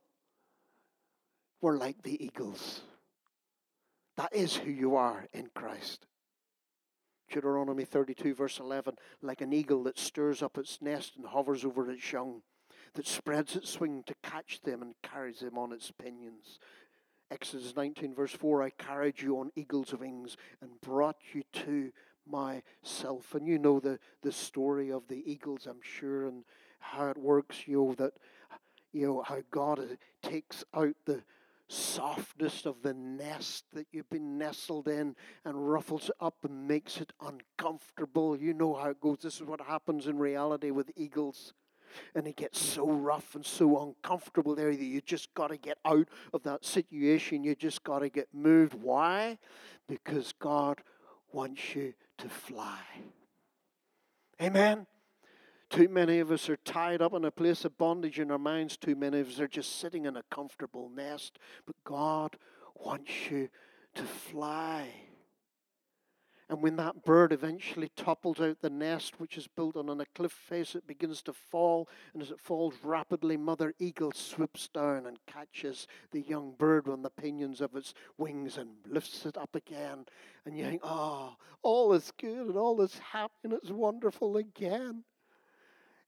We're 1.60 1.78
like 1.78 2.02
the 2.02 2.22
eagles. 2.22 2.82
That 4.16 4.34
is 4.34 4.56
who 4.56 4.70
you 4.70 4.96
are 4.96 5.26
in 5.32 5.48
Christ. 5.54 6.06
Deuteronomy 7.30 7.84
32, 7.84 8.34
verse 8.34 8.60
11 8.60 8.94
like 9.22 9.40
an 9.40 9.52
eagle 9.52 9.82
that 9.84 9.98
stirs 9.98 10.42
up 10.42 10.58
its 10.58 10.80
nest 10.80 11.14
and 11.16 11.26
hovers 11.26 11.64
over 11.64 11.90
its 11.90 12.12
young, 12.12 12.42
that 12.94 13.06
spreads 13.06 13.56
its 13.56 13.78
wing 13.80 14.02
to 14.06 14.14
catch 14.22 14.60
them 14.62 14.82
and 14.82 14.94
carries 15.02 15.40
them 15.40 15.58
on 15.58 15.72
its 15.72 15.90
pinions. 15.90 16.58
Exodus 17.30 17.74
19, 17.74 18.14
verse 18.14 18.32
4 18.32 18.62
I 18.62 18.70
carried 18.70 19.20
you 19.20 19.38
on 19.38 19.50
eagle's 19.56 19.94
wings 19.94 20.36
and 20.60 20.80
brought 20.80 21.16
you 21.32 21.42
to 21.64 21.92
myself. 22.26 23.34
And 23.34 23.46
you 23.46 23.58
know 23.58 23.80
the, 23.80 23.98
the 24.22 24.32
story 24.32 24.90
of 24.92 25.08
the 25.08 25.22
eagles, 25.30 25.66
I'm 25.66 25.82
sure, 25.82 26.26
and 26.26 26.44
how 26.78 27.08
it 27.08 27.18
works, 27.18 27.66
you 27.66 27.76
know, 27.78 27.94
that, 27.94 28.12
you 28.92 29.06
know, 29.06 29.22
how 29.22 29.42
God 29.50 29.80
uh, 29.80 30.28
takes 30.28 30.64
out 30.74 30.94
the 31.04 31.22
softness 31.68 32.64
of 32.64 32.82
the 32.82 32.94
nest 32.94 33.64
that 33.72 33.88
you've 33.90 34.08
been 34.08 34.38
nestled 34.38 34.86
in 34.86 35.16
and 35.44 35.68
ruffles 35.68 36.08
it 36.08 36.14
up 36.20 36.36
and 36.44 36.68
makes 36.68 37.00
it 37.00 37.12
uncomfortable. 37.20 38.36
You 38.36 38.54
know 38.54 38.74
how 38.74 38.90
it 38.90 39.00
goes. 39.00 39.18
This 39.22 39.36
is 39.36 39.42
what 39.42 39.60
happens 39.60 40.06
in 40.06 40.16
reality 40.18 40.70
with 40.70 40.92
eagles 40.96 41.54
and 42.14 42.26
it 42.26 42.36
gets 42.36 42.60
so 42.60 42.88
rough 42.90 43.34
and 43.34 43.44
so 43.44 43.82
uncomfortable 43.82 44.54
there 44.54 44.74
that 44.74 44.84
you 44.84 45.00
just 45.00 45.32
got 45.34 45.48
to 45.48 45.56
get 45.56 45.78
out 45.84 46.08
of 46.32 46.42
that 46.44 46.64
situation. 46.64 47.44
You 47.44 47.54
just 47.54 47.84
got 47.84 48.00
to 48.00 48.08
get 48.08 48.28
moved. 48.32 48.74
Why? 48.74 49.38
Because 49.88 50.32
God 50.38 50.82
wants 51.32 51.74
you 51.74 51.94
to 52.18 52.28
fly. 52.28 52.80
Amen. 54.40 54.86
Too 55.68 55.88
many 55.88 56.20
of 56.20 56.30
us 56.30 56.48
are 56.48 56.56
tied 56.58 57.02
up 57.02 57.12
in 57.14 57.24
a 57.24 57.30
place 57.30 57.64
of 57.64 57.76
bondage 57.76 58.20
in 58.20 58.30
our 58.30 58.38
minds. 58.38 58.76
Too 58.76 58.94
many 58.94 59.20
of 59.20 59.28
us 59.28 59.40
are 59.40 59.48
just 59.48 59.80
sitting 59.80 60.06
in 60.06 60.16
a 60.16 60.22
comfortable 60.30 60.88
nest. 60.88 61.38
But 61.66 61.76
God 61.84 62.36
wants 62.74 63.30
you 63.30 63.48
to 63.94 64.02
fly. 64.02 64.88
And 66.48 66.62
when 66.62 66.76
that 66.76 67.04
bird 67.04 67.32
eventually 67.32 67.90
topples 67.96 68.40
out 68.40 68.60
the 68.60 68.70
nest, 68.70 69.18
which 69.18 69.36
is 69.36 69.48
built 69.48 69.76
on 69.76 70.00
a 70.00 70.06
cliff 70.14 70.30
face, 70.30 70.76
it 70.76 70.86
begins 70.86 71.20
to 71.22 71.32
fall. 71.32 71.88
And 72.12 72.22
as 72.22 72.30
it 72.30 72.38
falls 72.38 72.74
rapidly, 72.84 73.36
Mother 73.36 73.74
Eagle 73.80 74.12
swoops 74.12 74.68
down 74.68 75.06
and 75.06 75.18
catches 75.26 75.88
the 76.12 76.20
young 76.20 76.54
bird 76.56 76.88
on 76.88 77.02
the 77.02 77.10
pinions 77.10 77.60
of 77.60 77.74
its 77.74 77.94
wings 78.16 78.58
and 78.58 78.70
lifts 78.86 79.26
it 79.26 79.36
up 79.36 79.56
again. 79.56 80.06
And 80.44 80.56
you 80.56 80.64
think, 80.64 80.82
oh, 80.84 81.34
all 81.62 81.92
is 81.94 82.12
good 82.16 82.46
and 82.46 82.56
all 82.56 82.80
is 82.80 82.96
happy 82.98 83.34
and 83.42 83.52
it's 83.52 83.70
wonderful 83.70 84.36
again. 84.36 85.02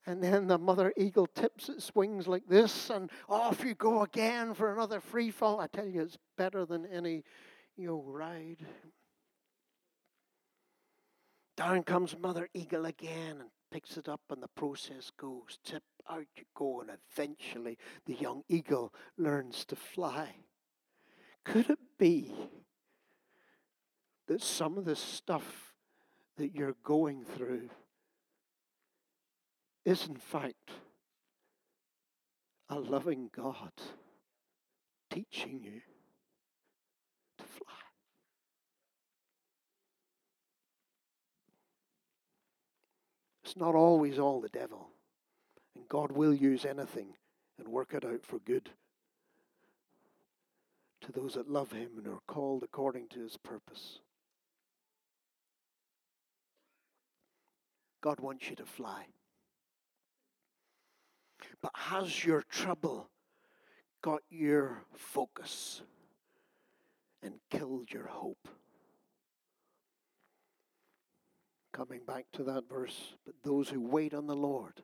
And 0.07 0.22
then 0.22 0.46
the 0.46 0.57
mother 0.57 0.92
eagle 0.96 1.27
tips 1.27 1.68
its 1.68 1.94
wings 1.94 2.27
like 2.27 2.48
this, 2.48 2.88
and 2.88 3.11
off 3.29 3.62
you 3.62 3.74
go 3.74 4.03
again 4.03 4.55
for 4.55 4.72
another 4.72 5.01
free 5.01 5.31
fall. 5.31 5.61
I 5.61 5.66
tell 5.66 5.87
you, 5.87 6.01
it's 6.01 6.16
better 6.37 6.64
than 6.64 6.87
any 6.87 7.24
you 7.77 7.88
know, 7.88 8.03
ride. 8.07 8.64
Down 11.59 11.83
comes 11.83 12.16
Mother 12.16 12.49
Eagle 12.55 12.87
again 12.87 13.40
and 13.40 13.51
picks 13.73 13.97
it 13.97 14.09
up, 14.09 14.21
and 14.31 14.40
the 14.40 14.47
process 14.47 15.11
goes. 15.18 15.59
Tip 15.64 15.83
out 16.09 16.25
you 16.37 16.44
go, 16.55 16.83
and 16.83 16.90
eventually 17.11 17.77
the 18.07 18.14
young 18.14 18.44
eagle 18.49 18.94
learns 19.16 19.64
to 19.64 19.75
fly. 19.75 20.37
Could 21.44 21.68
it 21.68 21.81
be 21.99 22.33
that 24.29 24.40
some 24.40 24.79
of 24.79 24.85
the 24.85 24.94
stuff 24.94 25.75
that 26.37 26.55
you're 26.55 26.77
going 26.85 27.25
through 27.25 27.71
is, 29.85 30.07
in 30.07 30.16
fact, 30.16 30.71
a 32.68 32.79
loving 32.79 33.31
God 33.35 33.73
teaching 35.11 35.59
you 35.61 35.81
to 37.38 37.44
fly? 37.44 37.75
It's 43.49 43.57
not 43.57 43.75
always 43.75 44.19
all 44.19 44.43
the 44.43 44.51
devil. 44.51 44.91
And 45.75 45.89
God 45.89 46.13
will 46.13 46.35
use 46.35 46.67
anything 46.67 47.15
and 47.59 47.67
work 47.67 47.95
it 47.95 48.05
out 48.05 48.27
for 48.27 48.41
good 48.41 48.69
to 51.01 51.13
those 51.13 51.33
that 51.33 51.49
love 51.49 51.73
Him 51.73 51.93
and 51.97 52.07
are 52.09 52.21
called 52.27 52.63
according 52.63 53.09
to 53.09 53.21
His 53.21 53.39
purpose. 53.39 54.01
God 58.03 58.21
wants 58.21 58.51
you 58.51 58.57
to 58.57 58.67
fly. 58.67 59.07
But 61.63 61.73
has 61.75 62.27
your 62.27 62.43
trouble 62.51 63.09
got 64.03 64.21
your 64.29 64.85
focus 64.95 65.81
and 67.23 67.41
killed 67.51 67.91
your 67.91 68.09
hope? 68.09 68.47
Coming 71.79 72.01
back 72.05 72.27
to 72.33 72.43
that 72.43 72.69
verse, 72.69 73.14
but 73.25 73.37
those 73.45 73.69
who 73.69 73.81
wait 73.81 74.12
on 74.12 74.27
the 74.27 74.35
Lord, 74.35 74.83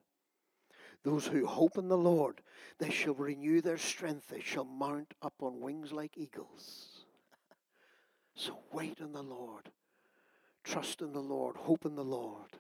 those 1.02 1.26
who 1.26 1.44
hope 1.44 1.76
in 1.76 1.88
the 1.88 1.98
Lord, 1.98 2.40
they 2.78 2.88
shall 2.88 3.14
renew 3.14 3.60
their 3.60 3.78
strength. 3.78 4.28
They 4.28 4.40
shall 4.40 4.64
mount 4.64 5.12
up 5.20 5.32
on 5.40 5.58
wings 5.58 5.90
like 5.90 6.16
eagles. 6.16 7.04
so 8.36 8.60
wait 8.72 9.00
on 9.02 9.12
the 9.12 9.24
Lord. 9.24 9.70
Trust 10.62 11.02
in 11.02 11.12
the 11.12 11.18
Lord. 11.18 11.56
Hope 11.56 11.84
in 11.84 11.96
the 11.96 12.04
Lord. 12.04 12.52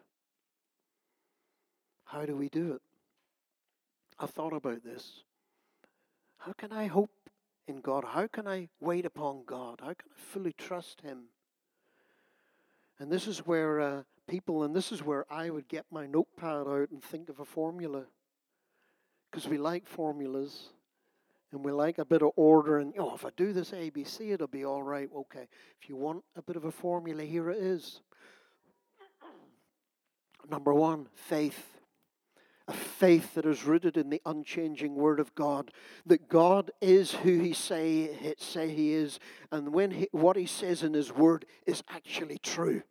How 2.06 2.26
do 2.26 2.34
we 2.34 2.48
do 2.48 2.72
it? 2.72 2.82
I've 4.18 4.30
thought 4.30 4.52
about 4.52 4.82
this. 4.82 5.22
How 6.38 6.54
can 6.54 6.72
I 6.72 6.86
hope 6.86 7.12
in 7.68 7.80
God? 7.80 8.04
How 8.04 8.26
can 8.26 8.48
I 8.48 8.68
wait 8.80 9.06
upon 9.06 9.44
God? 9.46 9.78
How 9.80 9.94
can 9.94 10.10
I 10.10 10.20
fully 10.32 10.54
trust 10.58 11.02
Him? 11.02 11.26
And 12.98 13.12
this 13.12 13.28
is 13.28 13.46
where 13.46 13.80
uh, 13.80 14.02
people, 14.28 14.62
and 14.64 14.74
this 14.74 14.92
is 14.92 15.02
where 15.02 15.24
I 15.30 15.50
would 15.50 15.68
get 15.68 15.84
my 15.90 16.06
notepad 16.06 16.66
out 16.66 16.90
and 16.90 17.02
think 17.02 17.28
of 17.28 17.40
a 17.40 17.44
formula. 17.44 18.04
Because 19.30 19.48
we 19.48 19.58
like 19.58 19.86
formulas 19.86 20.70
and 21.52 21.64
we 21.64 21.72
like 21.72 21.98
a 21.98 22.04
bit 22.04 22.22
of 22.22 22.30
order. 22.36 22.78
And, 22.78 22.94
oh, 22.98 23.14
if 23.14 23.24
I 23.24 23.30
do 23.36 23.52
this 23.52 23.70
ABC, 23.72 24.32
it'll 24.32 24.46
be 24.46 24.64
all 24.64 24.82
right. 24.82 25.08
Okay. 25.14 25.48
If 25.80 25.88
you 25.88 25.96
want 25.96 26.22
a 26.36 26.42
bit 26.42 26.56
of 26.56 26.64
a 26.64 26.70
formula, 26.70 27.24
here 27.24 27.50
it 27.50 27.58
is. 27.58 28.00
Number 30.48 30.74
one, 30.74 31.08
faith 31.14 31.74
a 32.66 32.72
faith 32.72 33.34
that 33.34 33.44
is 33.44 33.64
rooted 33.64 33.96
in 33.96 34.08
the 34.08 34.22
unchanging 34.24 34.94
Word 34.94 35.20
of 35.20 35.34
God, 35.34 35.70
that 36.06 36.28
God 36.28 36.70
is 36.80 37.12
who 37.12 37.38
He 37.38 37.52
say, 37.52 38.34
say 38.38 38.74
He 38.74 38.92
is, 38.92 39.18
and 39.52 39.74
when 39.74 39.90
he, 39.90 40.08
what 40.12 40.36
He 40.36 40.46
says 40.46 40.82
in 40.82 40.94
His 40.94 41.12
Word 41.12 41.44
is 41.66 41.82
actually 41.88 42.38
true. 42.38 42.82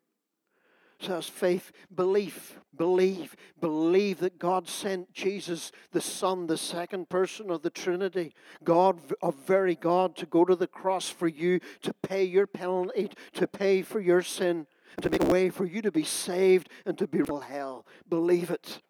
So 1.00 1.14
that's 1.14 1.28
faith, 1.28 1.72
belief, 1.94 2.60
believe, 2.78 3.36
believe 3.60 4.20
that 4.20 4.40
God 4.40 4.68
sent 4.70 5.12
Jesus, 5.14 5.72
the 5.92 6.02
Son, 6.02 6.48
the 6.48 6.58
second 6.58 7.10
person 7.10 7.50
of 7.50 7.62
the 7.62 7.70
Trinity, 7.70 8.34
God 8.64 9.00
of 9.22 9.36
very 9.46 9.76
God, 9.76 10.16
to 10.18 10.26
go 10.26 10.46
to 10.46 10.56
the 10.56 10.68
cross 10.68 11.10
for 11.10 11.28
you, 11.28 11.60
to 11.82 11.94
pay 11.94 12.24
your 12.24 12.48
penalty, 12.48 13.10
to 13.34 13.48
pay 13.48 13.82
for 13.82 14.00
your 14.00 14.22
sin, 14.22 14.66
to 15.02 15.10
make 15.10 15.24
a 15.24 15.28
way 15.28 15.50
for 15.50 15.66
you 15.66 15.82
to 15.82 15.92
be 15.92 16.04
saved 16.04 16.70
and 16.86 16.98
to 16.98 17.08
be 17.08 17.22
from 17.22 17.42
hell. 17.42 17.86
Believe 18.08 18.50
it. 18.50 18.82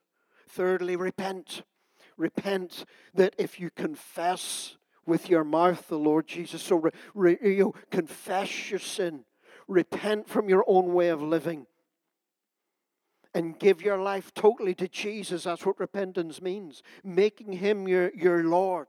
Thirdly, 0.48 0.96
repent. 0.96 1.63
Repent 2.18 2.86
that 3.16 3.34
if 3.38 3.60
you 3.60 3.72
confess 3.72 4.78
with 5.06 5.30
your 5.30 5.44
mouth 5.44 5.88
the 5.88 5.98
Lord 5.98 6.28
Jesus, 6.28 6.62
so 6.62 6.76
re, 6.76 6.92
re, 7.16 7.38
you 7.42 7.63
know, 7.63 7.76
confess 7.89 8.70
your 8.70 8.80
sin, 8.80 9.26
repent 9.68 10.28
from 10.28 10.48
your 10.48 10.63
own 10.68 10.94
way 10.94 11.10
of 11.10 11.22
living, 11.22 11.66
and 13.34 13.58
give 13.58 13.82
your 13.82 13.98
life 13.98 14.34
totally 14.34 14.76
to 14.76 14.88
Jesus. 14.88 15.43
That's 15.43 15.65
what 15.65 15.80
repentance 15.80 16.41
means 16.41 16.84
making 17.04 17.54
Him 17.54 17.88
your, 17.88 18.12
your 18.15 18.43
Lord. 18.43 18.88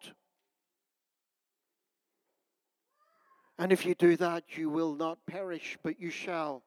And 3.59 3.73
if 3.73 3.87
you 3.87 3.95
do 3.95 4.17
that, 4.17 4.57
you 4.57 4.69
will 4.69 4.95
not 4.95 5.19
perish, 5.27 5.79
but 5.83 6.01
you 6.01 6.11
shall 6.11 6.65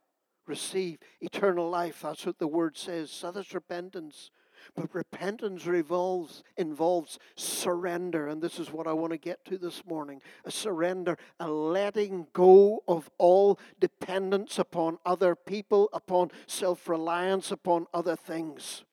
receive 0.48 1.00
eternal 1.20 1.70
life. 1.70 2.02
That's 2.02 2.26
what 2.26 2.40
the 2.40 2.48
word 2.48 2.78
says. 2.78 3.12
So 3.12 3.32
that's 3.32 3.54
repentance. 3.54 4.32
But 4.76 4.94
repentance 4.94 5.66
revolves, 5.66 6.44
involves 6.58 7.20
surrender. 7.36 8.28
And 8.28 8.42
this 8.42 8.60
is 8.60 8.72
what 8.72 8.88
I 8.88 8.94
want 8.94 9.12
to 9.12 9.18
get 9.18 9.44
to 9.46 9.58
this 9.58 9.86
morning 9.86 10.22
a 10.46 10.52
surrender, 10.52 11.18
a 11.40 11.50
letting 11.50 12.28
go 12.34 12.84
of 12.88 13.10
all 13.18 13.60
dependence 13.80 14.60
upon 14.60 14.98
other 15.06 15.36
people, 15.36 15.90
upon 15.94 16.32
self 16.46 16.88
reliance, 16.88 17.52
upon 17.52 17.88
other 17.94 18.16
things. 18.16 18.84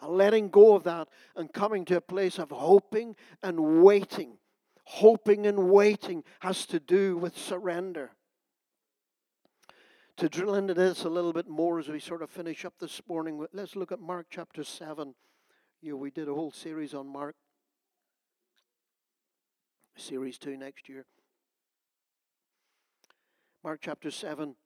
A 0.00 0.10
letting 0.10 0.50
go 0.50 0.74
of 0.74 0.84
that 0.84 1.08
and 1.36 1.52
coming 1.52 1.84
to 1.86 1.96
a 1.96 2.00
place 2.02 2.38
of 2.38 2.50
hoping 2.50 3.16
and 3.42 3.82
waiting. 3.82 4.38
Hoping 4.84 5.46
and 5.46 5.70
waiting 5.70 6.22
has 6.40 6.66
to 6.66 6.78
do 6.78 7.16
with 7.16 7.36
surrender 7.36 8.12
to 10.16 10.28
drill 10.30 10.54
into 10.54 10.72
this 10.72 11.04
a 11.04 11.10
little 11.10 11.32
bit 11.32 11.46
more 11.46 11.78
as 11.78 11.88
we 11.88 12.00
sort 12.00 12.22
of 12.22 12.30
finish 12.30 12.64
up 12.64 12.74
this 12.80 13.02
morning, 13.06 13.46
let's 13.52 13.76
look 13.76 13.92
at 13.92 14.00
Mark 14.00 14.26
chapter 14.30 14.64
7. 14.64 15.14
You 15.82 15.90
know, 15.90 15.96
we 15.98 16.10
did 16.10 16.26
a 16.28 16.34
whole 16.34 16.50
series 16.50 16.94
on 16.94 17.06
Mark, 17.06 17.36
series 19.96 20.38
2 20.38 20.56
next 20.56 20.88
year. 20.88 21.04
Mark 23.62 23.80
chapter 23.82 24.10
7. 24.10 24.56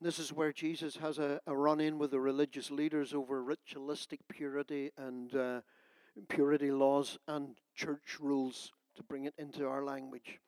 This 0.00 0.18
is 0.18 0.32
where 0.32 0.52
Jesus 0.52 0.96
has 0.96 1.18
a, 1.18 1.40
a 1.46 1.54
run 1.54 1.78
in 1.78 1.98
with 1.98 2.12
the 2.12 2.20
religious 2.20 2.70
leaders 2.70 3.12
over 3.12 3.42
ritualistic 3.42 4.20
purity 4.28 4.92
and 4.96 5.34
uh, 5.34 5.60
purity 6.30 6.70
laws 6.70 7.18
and 7.28 7.58
church 7.74 8.16
rules 8.18 8.72
to 8.96 9.02
bring 9.02 9.24
it 9.24 9.34
into 9.36 9.66
our 9.66 9.84
language 9.84 10.40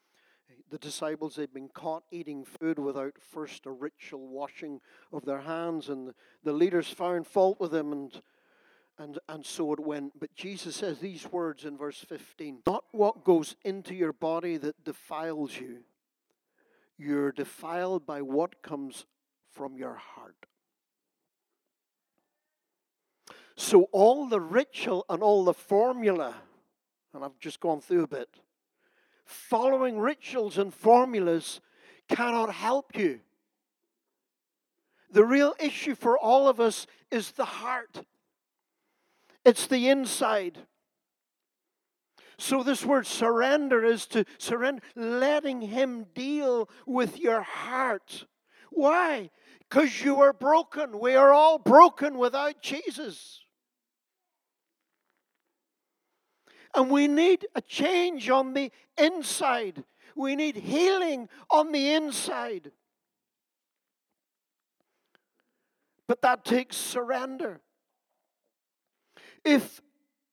the 0.72 0.78
disciples 0.78 1.37
had 1.37 1.52
been 1.52 1.68
caught 1.68 2.05
eating 2.11 2.44
food 2.44 2.78
without 2.78 3.18
first 3.20 3.66
a 3.66 3.70
ritual 3.70 4.26
washing 4.26 4.81
of 5.12 5.24
their 5.24 5.42
hands, 5.42 5.90
and 5.90 6.14
the 6.42 6.52
leaders 6.52 6.88
found 6.88 7.26
fault 7.26 7.61
with 7.61 7.72
them, 7.72 7.92
and 7.92 8.22
and 8.98 9.18
and 9.28 9.44
so 9.44 9.72
it 9.72 9.81
went. 9.81 10.18
But 10.18 10.35
Jesus 10.35 10.76
says 10.76 10.98
these 10.98 11.31
words 11.31 11.66
in 11.66 11.76
verse 11.76 11.98
15: 11.98 12.62
"Not 12.66 12.85
what 12.92 13.22
goes 13.22 13.55
into 13.64 13.94
your 13.94 14.14
body 14.14 14.57
that 14.57 14.83
defiles 14.83 15.59
you; 15.59 15.85
you're 16.96 17.33
defiled 17.33 18.07
by 18.07 18.22
what 18.22 18.62
comes 18.62 19.05
from 19.50 19.76
your 19.76 19.94
heart." 19.94 20.46
So 23.57 23.85
all 23.92 24.26
the 24.26 24.40
ritual 24.40 25.05
and 25.11 25.22
all 25.22 25.44
the 25.44 25.52
formula, 25.52 26.35
and 27.12 27.22
I've 27.22 27.38
just 27.38 27.61
gone 27.61 27.83
through 27.83 28.05
a 28.05 28.09
bit 28.09 28.41
following 29.24 29.98
rituals 29.98 30.58
and 30.58 30.72
formulas 30.72 31.61
cannot 32.08 32.52
help 32.52 32.96
you. 32.96 33.20
The 35.11 35.24
real 35.24 35.54
issue 35.61 35.94
for 35.94 36.18
all 36.18 36.48
of 36.48 36.58
us 36.61 36.87
is 37.11 37.32
the 37.32 37.44
heart, 37.44 38.04
it's 39.44 39.66
the 39.66 39.88
inside. 39.88 40.58
So, 42.38 42.64
this 42.64 42.85
word 42.85 43.06
surrender 43.06 43.85
is 43.85 44.06
to 44.06 44.24
surrender, 44.38 44.82
letting 44.96 45.61
Him 45.61 46.06
deal 46.12 46.68
with 46.87 47.20
your 47.20 47.42
heart. 47.42 48.26
Why? 48.70 49.30
Because 49.61 50.02
you 50.02 50.20
are 50.20 50.32
broken. 50.32 50.98
We 50.98 51.14
are 51.14 51.32
all 51.32 51.58
broken 51.58 52.18
without 52.18 52.61
Jesus. 52.61 53.41
And 56.74 56.90
we 56.90 57.06
need 57.06 57.46
a 57.54 57.61
change 57.61 58.30
on 58.30 58.54
the 58.54 58.72
inside. 58.96 59.85
We 60.16 60.37
need 60.37 60.56
healing 60.56 61.28
on 61.50 61.72
the 61.72 61.92
inside. 61.94 62.70
But 66.06 66.22
that 66.22 66.44
takes 66.44 66.76
surrender. 66.76 67.61
If 69.44 69.80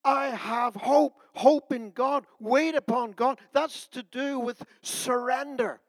I 0.04 0.28
have 0.28 0.76
hope, 0.76 1.16
hope 1.34 1.74
in 1.74 1.92
God, 1.92 2.26
wait 2.40 2.76
upon 2.76 3.12
God, 3.12 3.40
that's 3.54 3.88
to 3.90 4.04
do 4.04 4.40
with 4.40 4.64
surrender. 4.82 5.82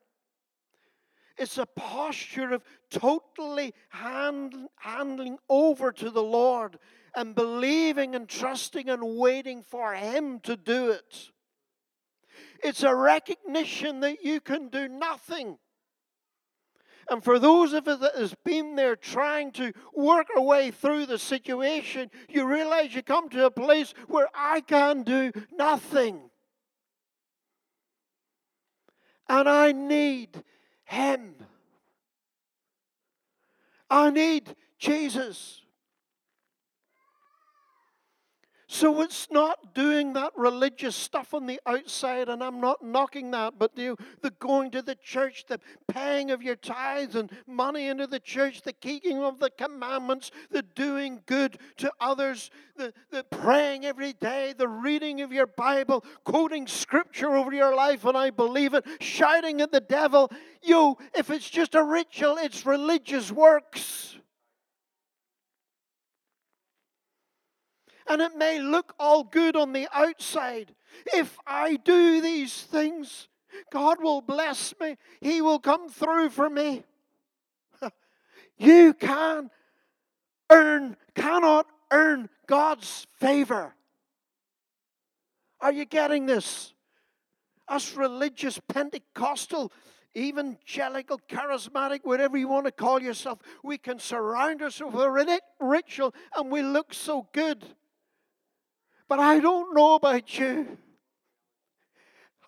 It's 1.36 1.58
a 1.58 1.66
posture 1.66 2.52
of 2.52 2.62
totally 2.90 3.72
hand, 3.88 4.54
handling 4.76 5.38
over 5.48 5.90
to 5.92 6.10
the 6.10 6.22
Lord 6.22 6.78
and 7.14 7.34
believing 7.34 8.14
and 8.14 8.28
trusting 8.28 8.88
and 8.88 9.16
waiting 9.16 9.62
for 9.62 9.94
Him 9.94 10.40
to 10.40 10.56
do 10.56 10.90
it. 10.90 11.30
It's 12.62 12.82
a 12.82 12.94
recognition 12.94 14.00
that 14.00 14.22
you 14.22 14.40
can 14.40 14.68
do 14.68 14.88
nothing. 14.88 15.58
And 17.10 17.24
for 17.24 17.40
those 17.40 17.72
of 17.72 17.88
us 17.88 17.98
that 18.00 18.14
has 18.14 18.34
been 18.44 18.76
there 18.76 18.94
trying 18.94 19.50
to 19.52 19.72
work 19.94 20.28
our 20.36 20.42
way 20.42 20.70
through 20.70 21.06
the 21.06 21.18
situation, 21.18 22.10
you 22.28 22.46
realize 22.46 22.94
you 22.94 23.02
come 23.02 23.28
to 23.30 23.46
a 23.46 23.50
place 23.50 23.94
where 24.06 24.28
I 24.32 24.60
can 24.60 25.02
do 25.02 25.32
nothing. 25.52 26.20
And 29.28 29.48
I 29.48 29.72
need 29.72 30.44
Him. 30.84 31.34
I 33.88 34.10
need 34.10 34.54
Jesus. 34.78 35.59
So 38.72 39.00
it's 39.00 39.26
not 39.32 39.74
doing 39.74 40.12
that 40.12 40.30
religious 40.36 40.94
stuff 40.94 41.34
on 41.34 41.46
the 41.46 41.58
outside, 41.66 42.28
and 42.28 42.40
I'm 42.40 42.60
not 42.60 42.84
knocking 42.84 43.32
that, 43.32 43.54
but 43.58 43.74
the, 43.74 43.96
the 44.22 44.30
going 44.38 44.70
to 44.70 44.80
the 44.80 44.94
church, 44.94 45.44
the 45.48 45.58
paying 45.88 46.30
of 46.30 46.40
your 46.40 46.54
tithes 46.54 47.16
and 47.16 47.32
money 47.48 47.88
into 47.88 48.06
the 48.06 48.20
church, 48.20 48.62
the 48.62 48.72
keeping 48.72 49.18
of 49.24 49.40
the 49.40 49.50
commandments, 49.50 50.30
the 50.52 50.62
doing 50.62 51.20
good 51.26 51.58
to 51.78 51.90
others, 52.00 52.52
the, 52.76 52.94
the 53.10 53.24
praying 53.24 53.86
every 53.86 54.12
day, 54.12 54.54
the 54.56 54.68
reading 54.68 55.20
of 55.20 55.32
your 55.32 55.48
Bible, 55.48 56.04
quoting 56.22 56.68
scripture 56.68 57.34
over 57.34 57.52
your 57.52 57.74
life, 57.74 58.04
and 58.04 58.16
I 58.16 58.30
believe 58.30 58.74
it, 58.74 58.86
shouting 59.00 59.60
at 59.60 59.72
the 59.72 59.80
devil. 59.80 60.30
You, 60.62 60.96
if 61.12 61.28
it's 61.30 61.50
just 61.50 61.74
a 61.74 61.82
ritual, 61.82 62.36
it's 62.36 62.64
religious 62.64 63.32
works. 63.32 64.16
And 68.10 68.20
it 68.20 68.36
may 68.36 68.58
look 68.58 68.92
all 68.98 69.22
good 69.22 69.54
on 69.54 69.72
the 69.72 69.86
outside. 69.94 70.74
If 71.14 71.38
I 71.46 71.76
do 71.76 72.20
these 72.20 72.64
things, 72.64 73.28
God 73.70 74.02
will 74.02 74.20
bless 74.20 74.74
me, 74.80 74.96
He 75.20 75.40
will 75.40 75.60
come 75.60 75.88
through 75.88 76.30
for 76.30 76.50
me. 76.50 76.84
You 78.58 78.92
can 78.92 79.48
earn, 80.50 80.96
cannot 81.14 81.66
earn 81.90 82.28
God's 82.46 83.06
favor. 83.18 83.74
Are 85.62 85.72
you 85.72 85.86
getting 85.86 86.26
this? 86.26 86.74
Us 87.68 87.94
religious, 87.94 88.60
Pentecostal, 88.68 89.72
evangelical, 90.14 91.20
charismatic, 91.26 92.00
whatever 92.02 92.36
you 92.36 92.48
want 92.48 92.66
to 92.66 92.72
call 92.72 93.00
yourself, 93.00 93.38
we 93.62 93.78
can 93.78 93.98
surround 93.98 94.60
ourselves 94.60 94.94
with 94.94 95.04
a 95.04 95.40
ritual 95.60 96.12
and 96.36 96.50
we 96.50 96.60
look 96.60 96.92
so 96.92 97.28
good. 97.32 97.64
But 99.10 99.18
I 99.18 99.40
don't 99.40 99.74
know 99.74 99.96
about 99.96 100.38
you. 100.38 100.78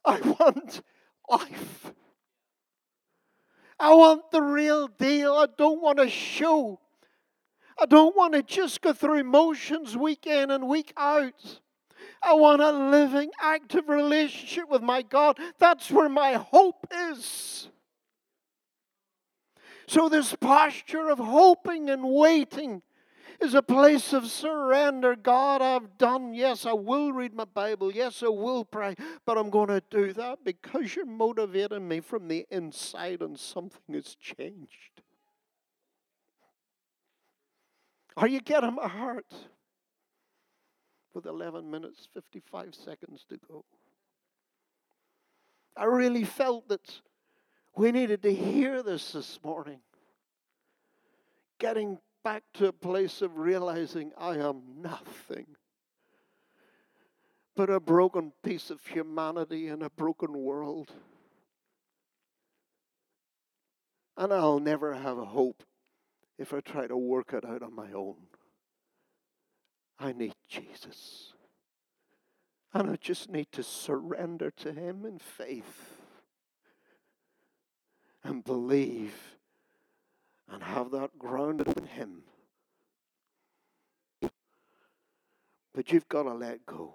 I 0.04 0.20
want 0.20 0.80
life. 1.28 1.92
I 3.80 3.92
want 3.94 4.30
the 4.30 4.40
real 4.40 4.86
deal. 4.86 5.34
I 5.34 5.46
don't 5.58 5.82
want 5.82 5.98
a 5.98 6.08
show. 6.08 6.78
I 7.76 7.86
don't 7.86 8.14
want 8.16 8.34
to 8.34 8.44
just 8.44 8.80
go 8.80 8.92
through 8.92 9.24
motions 9.24 9.96
week 9.96 10.24
in 10.24 10.52
and 10.52 10.68
week 10.68 10.92
out. 10.96 11.60
I 12.22 12.34
want 12.34 12.62
a 12.62 12.70
living, 12.70 13.32
active 13.40 13.88
relationship 13.88 14.70
with 14.70 14.82
my 14.82 15.02
God. 15.02 15.40
That's 15.58 15.90
where 15.90 16.08
my 16.08 16.34
hope 16.34 16.86
is. 17.10 17.70
So, 19.88 20.08
this 20.08 20.36
posture 20.40 21.10
of 21.10 21.18
hoping 21.18 21.90
and 21.90 22.04
waiting 22.04 22.82
is 23.42 23.54
a 23.54 23.62
place 23.62 24.12
of 24.12 24.26
surrender. 24.26 25.16
God, 25.16 25.60
I've 25.60 25.98
done. 25.98 26.34
Yes, 26.34 26.64
I 26.64 26.72
will 26.72 27.12
read 27.12 27.34
my 27.34 27.44
Bible. 27.44 27.92
Yes, 27.92 28.22
I 28.22 28.28
will 28.28 28.64
pray. 28.64 28.94
But 29.26 29.36
I'm 29.36 29.50
going 29.50 29.68
to 29.68 29.82
do 29.90 30.12
that 30.14 30.44
because 30.44 30.94
you're 30.94 31.06
motivating 31.06 31.86
me 31.86 32.00
from 32.00 32.28
the 32.28 32.46
inside 32.50 33.20
and 33.20 33.38
something 33.38 33.94
has 33.94 34.14
changed. 34.14 35.02
Are 38.16 38.28
you 38.28 38.40
getting 38.40 38.74
my 38.74 38.88
heart? 38.88 39.32
With 41.14 41.26
11 41.26 41.70
minutes, 41.70 42.08
55 42.14 42.74
seconds 42.74 43.26
to 43.28 43.38
go. 43.48 43.64
I 45.76 45.84
really 45.84 46.24
felt 46.24 46.68
that 46.68 47.00
we 47.76 47.92
needed 47.92 48.22
to 48.22 48.32
hear 48.32 48.82
this 48.82 49.12
this 49.12 49.38
morning. 49.42 49.80
Getting 51.58 51.98
back 52.24 52.44
to 52.54 52.68
a 52.68 52.72
place 52.72 53.22
of 53.22 53.38
realizing 53.38 54.12
I 54.16 54.36
am 54.36 54.62
nothing 54.80 55.46
but 57.54 57.70
a 57.70 57.80
broken 57.80 58.32
piece 58.42 58.70
of 58.70 58.84
humanity 58.86 59.68
in 59.68 59.82
a 59.82 59.90
broken 59.90 60.32
world. 60.32 60.90
And 64.16 64.32
I'll 64.32 64.60
never 64.60 64.94
have 64.94 65.18
a 65.18 65.24
hope 65.24 65.62
if 66.38 66.54
I 66.54 66.60
try 66.60 66.86
to 66.86 66.96
work 66.96 67.32
it 67.32 67.44
out 67.44 67.62
on 67.62 67.74
my 67.74 67.92
own. 67.92 68.16
I 69.98 70.12
need 70.12 70.34
Jesus. 70.48 71.34
And 72.74 72.90
I 72.90 72.96
just 72.96 73.30
need 73.30 73.52
to 73.52 73.62
surrender 73.62 74.50
to 74.58 74.72
Him 74.72 75.04
in 75.04 75.18
faith 75.18 75.98
and 78.24 78.42
believe 78.42 79.31
and 80.52 80.62
have 80.62 80.90
that 80.90 81.18
grounded 81.18 81.68
in 81.76 81.86
Him. 81.86 82.22
But 85.74 85.90
you've 85.90 86.08
got 86.08 86.24
to 86.24 86.34
let 86.34 86.66
go. 86.66 86.92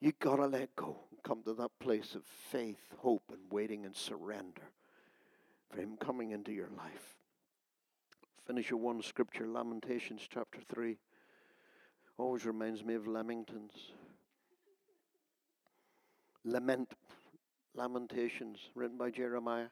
You've 0.00 0.18
got 0.18 0.36
to 0.36 0.46
let 0.46 0.76
go 0.76 0.98
and 1.10 1.22
come 1.22 1.42
to 1.44 1.54
that 1.54 1.70
place 1.80 2.14
of 2.14 2.22
faith, 2.24 2.94
hope, 2.98 3.22
and 3.30 3.40
waiting 3.50 3.86
and 3.86 3.96
surrender 3.96 4.62
for 5.70 5.80
Him 5.80 5.96
coming 5.96 6.32
into 6.32 6.52
your 6.52 6.68
life. 6.76 7.16
Finish 8.46 8.70
with 8.72 8.82
one 8.82 9.02
scripture, 9.02 9.46
Lamentations 9.46 10.22
chapter 10.28 10.58
3. 10.72 10.98
Always 12.18 12.44
reminds 12.44 12.84
me 12.84 12.94
of 12.94 13.04
Lamingtons. 13.04 13.72
Lament, 16.44 16.92
Lamentations, 17.74 18.58
written 18.74 18.98
by 18.98 19.10
Jeremiah. 19.10 19.68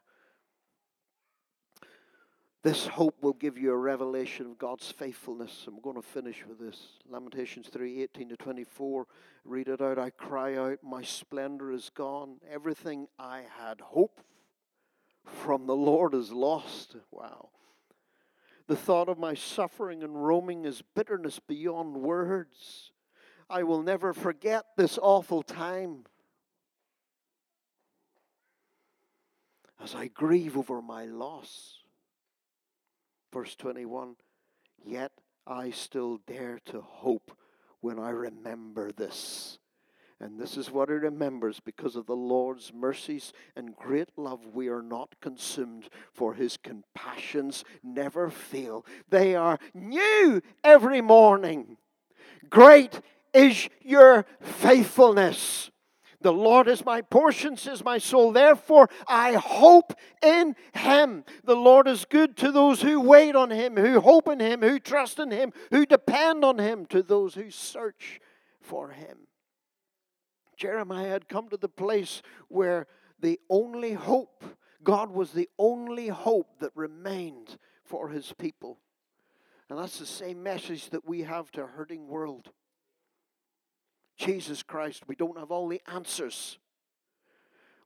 This 2.61 2.87
hope 2.87 3.23
will 3.23 3.33
give 3.33 3.57
you 3.57 3.71
a 3.71 3.77
revelation 3.77 4.45
of 4.45 4.57
God's 4.57 4.91
faithfulness. 4.91 5.63
I'm 5.65 5.79
going 5.79 5.95
to 5.95 6.01
finish 6.01 6.43
with 6.45 6.59
this. 6.59 6.77
Lamentations 7.09 7.69
3 7.69 8.03
18 8.03 8.29
to 8.29 8.37
24. 8.37 9.07
Read 9.45 9.69
it 9.69 9.81
out. 9.81 9.97
I 9.97 10.09
cry 10.09 10.57
out, 10.57 10.79
My 10.83 11.01
splendor 11.01 11.71
is 11.71 11.89
gone. 11.95 12.37
Everything 12.51 13.07
I 13.17 13.43
had 13.57 13.79
hope 13.79 14.19
from 15.23 15.67
the 15.67 15.75
Lord 15.75 16.13
is 16.13 16.33
lost. 16.33 16.97
Wow. 17.11 17.49
The 18.67 18.75
thought 18.75 19.07
of 19.07 19.17
my 19.17 19.35
suffering 19.35 20.03
and 20.03 20.21
roaming 20.21 20.65
is 20.65 20.83
bitterness 20.95 21.39
beyond 21.39 21.95
words. 21.95 22.91
I 23.49 23.63
will 23.63 23.81
never 23.81 24.13
forget 24.13 24.65
this 24.75 24.99
awful 25.01 25.43
time. 25.43 26.03
As 29.81 29.95
I 29.95 30.07
grieve 30.07 30.57
over 30.57 30.81
my 30.81 31.05
loss. 31.05 31.79
Verse 33.31 33.55
21 33.55 34.15
Yet 34.85 35.11
I 35.45 35.71
still 35.71 36.19
dare 36.27 36.59
to 36.65 36.81
hope 36.81 37.31
when 37.81 37.99
I 37.99 38.09
remember 38.09 38.91
this. 38.91 39.59
And 40.21 40.37
this 40.37 40.57
is 40.57 40.69
what 40.69 40.89
he 40.89 40.95
remembers 40.95 41.61
because 41.61 41.95
of 41.95 42.05
the 42.05 42.15
Lord's 42.15 42.73
mercies 42.73 43.31
and 43.55 43.75
great 43.75 44.09
love, 44.17 44.47
we 44.53 44.67
are 44.67 44.81
not 44.81 45.15
consumed, 45.21 45.87
for 46.11 46.33
his 46.33 46.57
compassions 46.57 47.63
never 47.81 48.29
fail. 48.29 48.85
They 49.09 49.33
are 49.33 49.59
new 49.73 50.41
every 50.61 50.99
morning. 50.99 51.77
Great 52.49 52.99
is 53.33 53.69
your 53.81 54.25
faithfulness. 54.41 55.71
The 56.21 56.33
Lord 56.33 56.67
is 56.67 56.83
my 56.83 57.01
portion, 57.01 57.55
says 57.55 57.83
my 57.83 57.97
soul. 57.97 58.33
Therefore, 58.33 58.89
I 59.07 59.33
hope 59.33 59.93
in 60.21 60.55
Him. 60.73 61.23
The 61.45 61.55
Lord 61.55 61.87
is 61.87 62.03
good 62.03 62.35
to 62.37 62.51
those 62.51 62.81
who 62.81 62.99
wait 62.99 63.35
on 63.35 63.51
Him, 63.51 63.77
who 63.77 64.01
hope 64.01 64.27
in 64.27 64.41
Him, 64.41 64.61
who 64.61 64.79
trust 64.79 65.19
in 65.19 65.31
Him, 65.31 65.53
who 65.71 65.85
depend 65.85 66.43
on 66.43 66.57
Him, 66.57 66.85
to 66.87 67.01
those 67.01 67.35
who 67.35 67.49
search 67.49 68.19
for 68.59 68.89
Him. 68.89 69.27
Jeremiah 70.57 71.07
had 71.07 71.29
come 71.29 71.47
to 71.49 71.57
the 71.57 71.69
place 71.69 72.21
where 72.49 72.87
the 73.21 73.39
only 73.49 73.93
hope, 73.93 74.43
God 74.83 75.11
was 75.11 75.31
the 75.31 75.49
only 75.57 76.09
hope 76.09 76.59
that 76.59 76.71
remained 76.75 77.57
for 77.85 78.09
His 78.09 78.33
people. 78.33 78.77
And 79.69 79.79
that's 79.79 79.99
the 79.99 80.05
same 80.05 80.43
message 80.43 80.89
that 80.89 81.07
we 81.07 81.21
have 81.21 81.49
to 81.51 81.63
a 81.63 81.67
hurting 81.67 82.07
world. 82.09 82.51
Jesus 84.19 84.61
Christ. 84.61 85.03
We 85.07 85.15
don't 85.15 85.39
have 85.39 85.49
all 85.49 85.67
the 85.67 85.81
answers. 85.87 86.59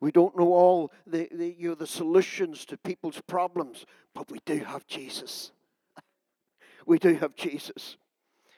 We 0.02 0.12
don't 0.12 0.38
know 0.38 0.52
all 0.52 0.92
the, 1.08 1.30
the, 1.32 1.56
you 1.58 1.70
know, 1.70 1.76
the 1.76 1.88
solutions 1.88 2.66
to 2.66 2.78
people's 2.78 3.22
problems, 3.28 3.86
but 4.14 4.30
we 4.30 4.40
do 4.46 4.58
have 4.58 4.86
Jesus. 4.88 5.52
we 6.86 7.00
do 7.00 7.14
have 7.16 7.36
Jesus. 7.36 7.96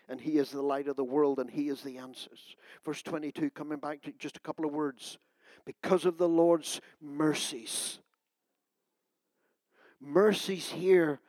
And 0.07 0.19
He 0.19 0.37
is 0.37 0.49
the 0.49 0.61
light 0.61 0.87
of 0.87 0.95
the 0.95 1.03
world, 1.03 1.37
and 1.37 1.49
He 1.49 1.69
is 1.69 1.81
the 1.81 1.97
answers. 1.97 2.55
Verse 2.83 3.03
22, 3.03 3.51
coming 3.51 3.77
back 3.77 4.01
to 4.03 4.13
just 4.13 4.37
a 4.37 4.41
couple 4.41 4.65
of 4.65 4.71
words. 4.71 5.17
Because 5.65 6.05
of 6.05 6.17
the 6.17 6.29
Lord's 6.29 6.79
mercies. 7.01 7.99
Mercies 9.99 10.69
here 10.69 11.19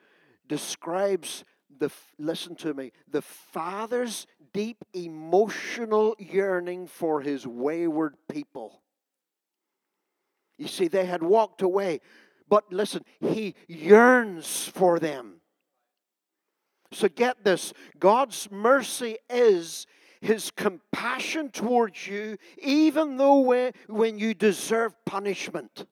describes 0.46 1.44
the 1.78 1.90
listen 2.18 2.54
to 2.56 2.72
me 2.74 2.92
the 3.10 3.22
father's 3.22 4.26
deep 4.56 4.84
emotional 4.94 6.16
yearning 6.18 6.86
for 6.86 7.20
his 7.20 7.46
wayward 7.46 8.14
people 8.30 8.82
you 10.58 10.66
see 10.66 10.88
they 10.88 11.04
had 11.04 11.22
walked 11.22 11.62
away 11.62 12.00
but 12.48 12.64
listen 12.72 13.02
he 13.20 13.54
yearns 13.68 14.68
for 14.74 14.98
them 14.98 15.40
so 16.92 17.08
get 17.08 17.44
this 17.44 17.72
god's 17.98 18.50
mercy 18.50 19.18
is 19.28 19.86
his 20.20 20.50
compassion 20.50 21.50
towards 21.50 22.06
you, 22.06 22.36
even 22.58 23.16
though 23.16 23.40
when, 23.88 24.18
you 24.18 24.34
deserve 24.34 24.94
punishment. 25.04 25.86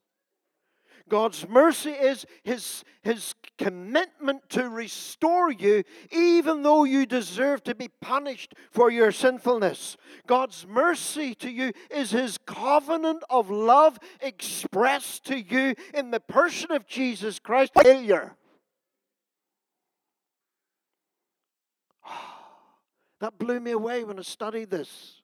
God's 1.09 1.47
mercy 1.49 1.91
is 1.91 2.25
his, 2.43 2.83
his 3.03 3.35
commitment 3.59 4.49
to 4.51 4.69
restore 4.69 5.53
you, 5.53 5.85
even 6.11 6.63
though 6.63 6.85
you 6.85 7.05
deserve 7.05 7.63
to 7.65 7.75
be 7.75 7.89
punished 8.01 8.55
for 8.71 8.91
your 8.91 9.13
sinfulness. 9.13 9.99
God's 10.27 10.67
mercy 10.67 11.35
to 11.37 11.51
you 11.51 11.73
is 11.91 12.11
his 12.11 12.39
covenant 12.47 13.23
of 13.29 13.51
love 13.51 13.99
expressed 14.21 15.27
to 15.27 15.39
you 15.39 15.75
in 15.93 16.11
the 16.11 16.21
person 16.21 16.73
of 16.73 16.87
Jesus 16.87 17.39
Christ. 17.39 17.73
Failure. 17.83 18.37
That 23.21 23.39
blew 23.39 23.61
me 23.61 23.71
away 23.71 24.05
when 24.05 24.19
I 24.19 24.23
studied 24.23 24.71
this. 24.71 25.23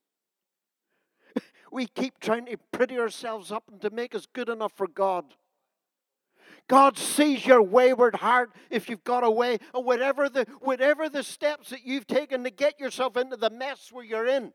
We 1.73 1.87
keep 1.87 2.19
trying 2.19 2.47
to 2.47 2.57
pretty 2.73 2.99
ourselves 2.99 3.53
up 3.53 3.65
and 3.71 3.81
to 3.83 3.91
make 3.91 4.15
us 4.15 4.27
good 4.33 4.49
enough 4.49 4.73
for 4.75 4.87
God. 4.87 5.35
God 6.71 6.97
sees 6.97 7.45
your 7.45 7.61
wayward 7.61 8.15
heart 8.15 8.53
if 8.71 8.89
you've 8.89 9.03
got 9.03 9.25
away, 9.25 9.59
or 9.75 9.83
whatever 9.83 10.29
the, 10.29 10.47
whatever 10.61 11.09
the 11.09 11.25
steps 11.25 11.71
that 11.71 11.85
you've 11.85 12.07
taken 12.07 12.45
to 12.45 12.51
get 12.51 12.79
yourself 12.79 13.17
into 13.17 13.37
the 13.37 13.51
mess 13.51 13.89
where 13.91 14.05
you're 14.05 14.29
in. 14.29 14.53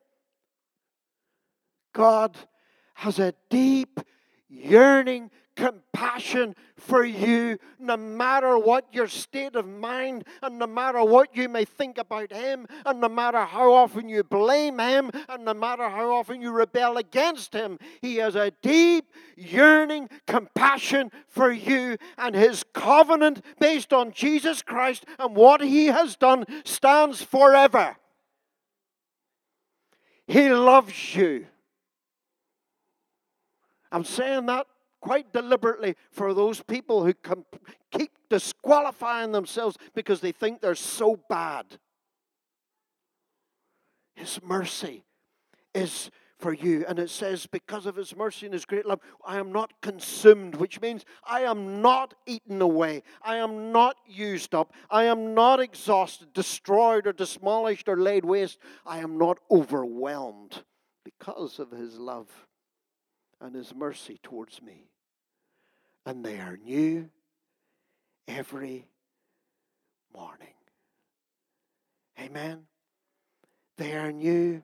God 1.93 2.38
has 2.93 3.20
a 3.20 3.34
deep 3.49 3.99
yearning 4.47 5.30
compassion 5.56 6.56
for 6.78 7.03
you 7.03 7.58
no 7.80 7.95
matter 7.95 8.58
what 8.58 8.86
your 8.91 9.08
state 9.08 9.56
of 9.56 9.66
mind 9.68 10.26
and 10.41 10.60
no 10.60 10.68
matter 10.68 11.03
what 11.03 11.36
you 11.36 11.47
may 11.47 11.64
think 11.64 11.97
about 11.97 12.32
him 12.32 12.68
and 12.86 12.99
no 12.99 13.10
matter 13.10 13.43
how 13.45 13.72
often 13.72 14.10
you 14.10 14.24
blame 14.24 14.80
him 14.80 15.10
and 15.30 15.45
no 15.45 15.53
matter 15.53 15.89
how 15.89 16.12
often 16.12 16.41
you 16.41 16.51
rebel 16.51 16.97
against 16.97 17.53
him 17.53 17.80
he 18.01 18.18
has 18.18 18.36
a 18.36 18.51
deep 18.62 19.06
yearning 19.38 20.10
compassion 20.28 21.12
for 21.28 21.51
you 21.51 21.97
and 22.18 22.36
his 22.36 22.64
covenant 22.74 23.43
based 23.60 23.93
on 23.93 24.12
Jesus 24.12 24.62
Christ 24.62 25.06
and 25.18 25.36
what 25.36 25.62
he 25.62 25.88
has 25.88 26.16
done 26.16 26.45
stands 26.64 27.22
forever. 27.22 27.95
He 30.28 30.49
loves 30.49 31.16
you. 31.16 31.45
I'm 33.91 34.03
saying 34.03 34.47
that 34.47 34.68
quite 35.06 35.32
deliberately 35.32 35.95
for 36.10 36.34
those 36.34 36.64
people 36.64 37.06
who 37.06 37.14
keep 37.91 38.10
disqualifying 38.28 39.32
themselves 39.32 39.78
because 39.93 40.20
they 40.20 40.32
think 40.32 40.62
they're 40.62 40.74
so 40.74 41.16
bad. 41.30 41.78
His 44.16 44.39
mercy 44.41 45.03
is 45.76 46.10
for 46.39 46.53
you. 46.53 46.86
And 46.88 46.97
it 46.97 47.12
says, 47.12 47.45
because 47.45 47.86
of 47.86 47.95
his 47.95 48.16
mercy 48.16 48.47
and 48.47 48.53
his 48.53 48.66
great 48.66 48.88
love, 48.88 48.99
I 49.24 49.38
am 49.38 49.51
not 49.51 49.80
consumed, 49.80 50.56
which 50.56 50.82
means 50.82 51.06
I 51.24 51.41
am 51.41 51.84
not 51.84 52.16
eaten 52.26 52.60
away. 52.60 53.03
I 53.22 53.36
am 53.36 53.72
not 53.72 53.97
used 54.08 54.56
up. 54.56 54.74
I 54.89 55.03
am 55.03 55.36
not 55.36 55.60
exhausted, 55.60 56.34
destroyed, 56.34 57.06
or 57.06 57.14
demolished, 57.14 57.88
or 57.88 57.97
laid 57.97 58.26
waste. 58.26 58.58
I 58.88 58.99
am 58.99 59.20
not 59.20 59.38
overwhelmed 59.51 60.64
because 61.03 61.60
of 61.60 61.70
his 61.70 61.99
love 61.99 62.47
and 63.39 63.53
his 63.53 63.76
mercy 63.76 64.20
towards 64.24 64.64
me. 64.64 64.89
And 66.06 66.24
they 66.24 66.38
are 66.39 66.58
new 66.58 67.10
every 68.28 68.88
morning. 70.14 70.53
Amen. 72.20 72.62
They 73.78 73.93
are 73.93 74.12
new 74.12 74.64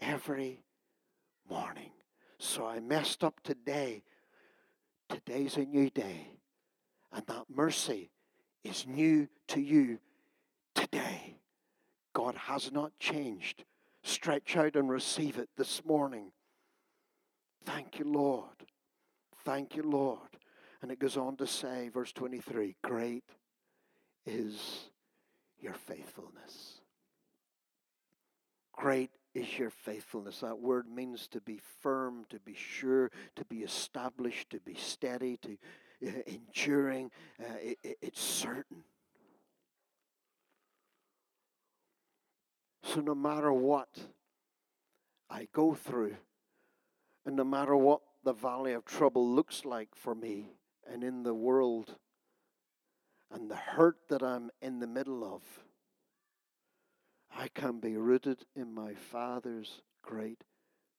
every 0.00 0.62
morning. 1.48 1.90
So 2.38 2.66
I 2.66 2.80
messed 2.80 3.22
up 3.22 3.40
today. 3.42 4.02
Today's 5.08 5.56
a 5.56 5.64
new 5.64 5.90
day. 5.90 6.28
And 7.12 7.26
that 7.26 7.44
mercy 7.54 8.10
is 8.64 8.86
new 8.86 9.28
to 9.48 9.60
you 9.60 9.98
today. 10.74 11.36
God 12.12 12.34
has 12.34 12.72
not 12.72 12.92
changed. 12.98 13.64
Stretch 14.02 14.56
out 14.56 14.76
and 14.76 14.88
receive 14.88 15.38
it 15.38 15.50
this 15.56 15.84
morning. 15.84 16.32
Thank 17.64 17.98
you, 17.98 18.06
Lord. 18.06 18.66
Thank 19.44 19.76
you, 19.76 19.82
Lord. 19.82 20.29
And 20.82 20.90
it 20.90 20.98
goes 20.98 21.16
on 21.16 21.36
to 21.36 21.46
say, 21.46 21.88
verse 21.88 22.12
23 22.12 22.76
Great 22.82 23.24
is 24.24 24.90
your 25.58 25.74
faithfulness. 25.74 26.80
Great 28.72 29.10
is 29.34 29.58
your 29.58 29.70
faithfulness. 29.70 30.40
That 30.40 30.58
word 30.58 30.86
means 30.88 31.28
to 31.28 31.40
be 31.40 31.60
firm, 31.82 32.24
to 32.30 32.38
be 32.40 32.54
sure, 32.54 33.10
to 33.36 33.44
be 33.44 33.58
established, 33.58 34.50
to 34.50 34.60
be 34.60 34.74
steady, 34.74 35.38
to 35.42 35.58
uh, 36.06 36.22
enduring. 36.26 37.10
Uh, 37.38 37.44
it, 37.60 37.98
it's 38.00 38.22
certain. 38.22 38.84
So 42.82 43.00
no 43.00 43.14
matter 43.14 43.52
what 43.52 43.88
I 45.28 45.46
go 45.52 45.74
through, 45.74 46.16
and 47.26 47.36
no 47.36 47.44
matter 47.44 47.76
what 47.76 48.00
the 48.24 48.32
valley 48.32 48.72
of 48.72 48.84
trouble 48.84 49.28
looks 49.28 49.64
like 49.64 49.94
for 49.94 50.14
me 50.14 50.48
and 50.90 51.04
in 51.04 51.22
the 51.22 51.34
world, 51.34 51.96
and 53.32 53.50
the 53.50 53.56
hurt 53.56 53.96
that 54.08 54.22
I'm 54.22 54.50
in 54.60 54.80
the 54.80 54.86
middle 54.86 55.24
of, 55.24 55.42
I 57.34 57.48
can 57.48 57.78
be 57.78 57.96
rooted 57.96 58.44
in 58.56 58.74
my 58.74 58.94
Father's 58.94 59.82
great 60.02 60.42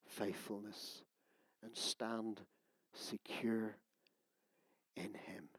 faithfulness 0.07 1.03
and 1.63 1.75
stand 1.75 2.41
secure 2.93 3.75
in 4.95 5.13
Him. 5.13 5.49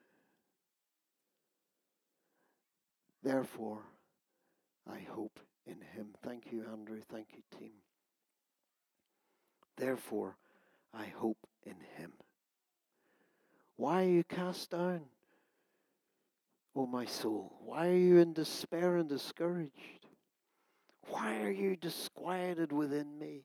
Therefore, 3.23 3.83
I 4.91 5.01
hope 5.09 5.39
in 5.67 5.81
Him. 5.95 6.09
Thank 6.25 6.51
you, 6.51 6.65
Andrew. 6.73 7.01
Thank 7.11 7.29
you, 7.35 7.59
team. 7.59 7.73
Therefore, 9.77 10.37
I 10.95 11.07
hope 11.07 11.49
in 11.65 11.77
him. 11.97 12.13
Why 13.83 14.05
are 14.05 14.09
you 14.09 14.23
cast 14.23 14.71
down, 14.71 15.01
O 16.77 16.87
my 16.87 17.05
soul? 17.05 17.53
Why 17.65 17.89
are 17.89 17.97
you 17.97 18.19
in 18.19 18.33
despair 18.33 18.97
and 18.97 19.09
discouraged? 19.09 20.07
Why 21.09 21.41
are 21.43 21.51
you 21.51 21.75
disquieted 21.75 22.71
within 22.71 23.19
me? 23.19 23.43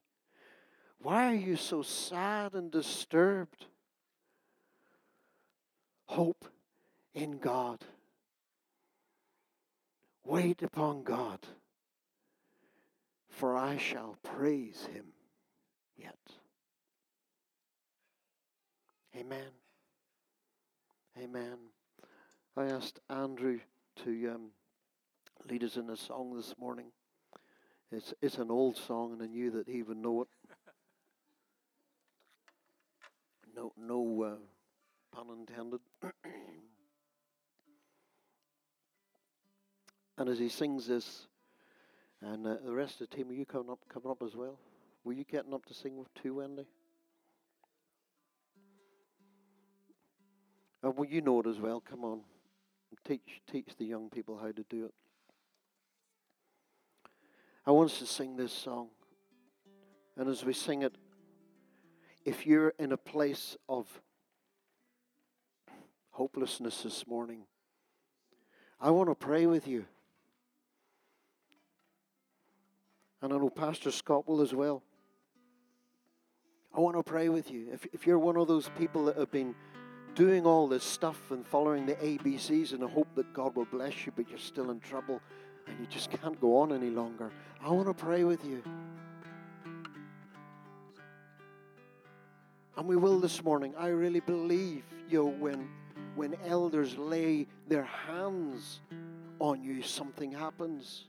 Why 1.00 1.32
are 1.32 1.36
you 1.36 1.56
so 1.56 1.82
sad 1.82 2.54
and 2.54 2.70
disturbed? 2.70 3.66
Hope 6.06 6.46
in 7.16 7.40
God. 7.40 7.84
Wait 10.24 10.62
upon 10.62 11.02
God, 11.02 11.40
for 13.28 13.58
I 13.58 13.78
shall 13.78 14.20
praise 14.22 14.88
him 14.94 15.06
yet. 15.96 16.20
Amen. 19.16 19.50
Amen. 21.20 21.58
I 22.56 22.66
asked 22.66 23.00
Andrew 23.10 23.60
to 24.04 24.32
um, 24.36 24.52
lead 25.50 25.64
us 25.64 25.76
in 25.76 25.90
a 25.90 25.98
song 25.98 26.36
this 26.36 26.54
morning. 26.60 26.92
It's, 27.92 28.14
it's 28.22 28.38
an 28.38 28.52
old 28.52 28.78
song, 28.78 29.14
and 29.14 29.24
I 29.24 29.26
knew 29.26 29.50
that 29.52 29.68
he 29.68 29.82
would 29.82 29.98
know 29.98 30.22
it. 30.22 30.28
No, 33.56 33.74
no 33.76 34.24
uh, 34.24 34.36
pun 35.16 35.30
intended. 35.40 35.80
and 40.20 40.30
as 40.30 40.38
he 40.38 40.50
sings 40.50 40.86
this, 40.86 41.26
and 42.22 42.46
uh, 42.46 42.58
the 42.64 42.74
rest 42.74 43.02
of 43.02 43.10
the 43.10 43.16
team, 43.16 43.32
are 43.32 43.34
you 43.34 43.46
coming 43.46 43.72
up, 43.72 43.80
coming 43.92 44.12
up 44.12 44.22
as 44.24 44.36
well? 44.36 44.60
Were 45.04 45.14
you 45.14 45.24
getting 45.24 45.56
up 45.56 45.66
to 45.66 45.74
sing 45.74 45.98
with 45.98 46.14
too, 46.14 46.36
Wendy? 46.36 46.68
Oh, 50.84 50.92
well, 50.92 51.10
you 51.10 51.22
know 51.22 51.40
it 51.40 51.48
as 51.48 51.60
well. 51.60 51.82
Come 51.82 52.04
on. 52.04 52.22
Teach, 53.06 53.42
teach 53.52 53.70
the 53.78 53.86
young 53.86 54.10
people 54.10 54.38
how 54.38 54.52
to 54.52 54.66
do 54.70 54.86
it. 54.86 54.94
I 57.66 57.72
want 57.72 57.92
us 57.92 58.00
to 58.00 58.06
sing 58.06 58.38
this 58.38 58.52
song. 58.52 58.88
And 60.16 60.30
as 60.30 60.46
we 60.46 60.54
sing 60.54 60.84
it, 60.84 60.96
if 62.26 62.46
you're 62.46 62.74
in 62.80 62.92
a 62.92 62.98
place 62.98 63.58
of 63.68 63.88
hopelessness 66.12 66.84
this 66.84 67.06
morning, 67.06 67.42
I 68.80 68.92
want 68.92 69.10
to 69.10 69.16
pray 69.16 69.46
with 69.46 69.68
you. 69.68 69.86
And 73.22 73.34
I 73.34 73.38
know 73.38 73.50
Pastor 73.50 73.92
Scott 73.92 74.28
will 74.28 74.42
as 74.42 74.54
well. 74.54 74.84
I 76.76 76.80
want 76.80 76.96
to 76.96 77.04
pray 77.04 77.30
with 77.30 77.52
you. 77.52 77.68
If, 77.74 77.88
if 77.92 78.06
you're 78.06 78.20
one 78.20 78.38
of 78.38 78.48
those 78.48 78.70
people 78.78 79.06
that 79.06 79.18
have 79.18 79.32
been 79.32 79.56
doing 80.18 80.48
all 80.48 80.68
this 80.68 80.84
stuff 80.84 81.30
and 81.30 81.46
following 81.46 81.86
the 81.86 81.94
ABCs 81.94 82.74
in 82.74 82.80
the 82.80 82.88
hope 82.88 83.08
that 83.14 83.32
God 83.34 83.56
will 83.56 83.66
bless 83.66 84.04
you, 84.04 84.12
but 84.16 84.28
you're 84.28 84.40
still 84.40 84.72
in 84.72 84.80
trouble, 84.80 85.22
and 85.68 85.80
you 85.80 85.86
just 85.86 86.10
can't 86.10 86.42
go 86.42 86.58
on 86.58 86.74
any 86.74 86.90
longer, 86.90 87.32
I 87.64 87.70
want 87.70 87.88
to 87.88 87.94
pray 87.94 88.24
with 88.24 88.44
you. 88.44 88.64
And 92.76 92.88
we 92.88 92.96
will 92.96 93.20
this 93.20 93.44
morning. 93.44 93.76
I 93.78 93.90
really 93.90 94.20
believe, 94.20 94.84
you 95.08 95.20
know, 95.24 95.30
when, 95.30 95.70
when 96.16 96.36
elders 96.48 96.98
lay 96.98 97.46
their 97.68 97.84
hands 97.84 98.80
on 99.38 99.64
you, 99.64 99.84
something 99.84 100.32
happens. 100.32 101.06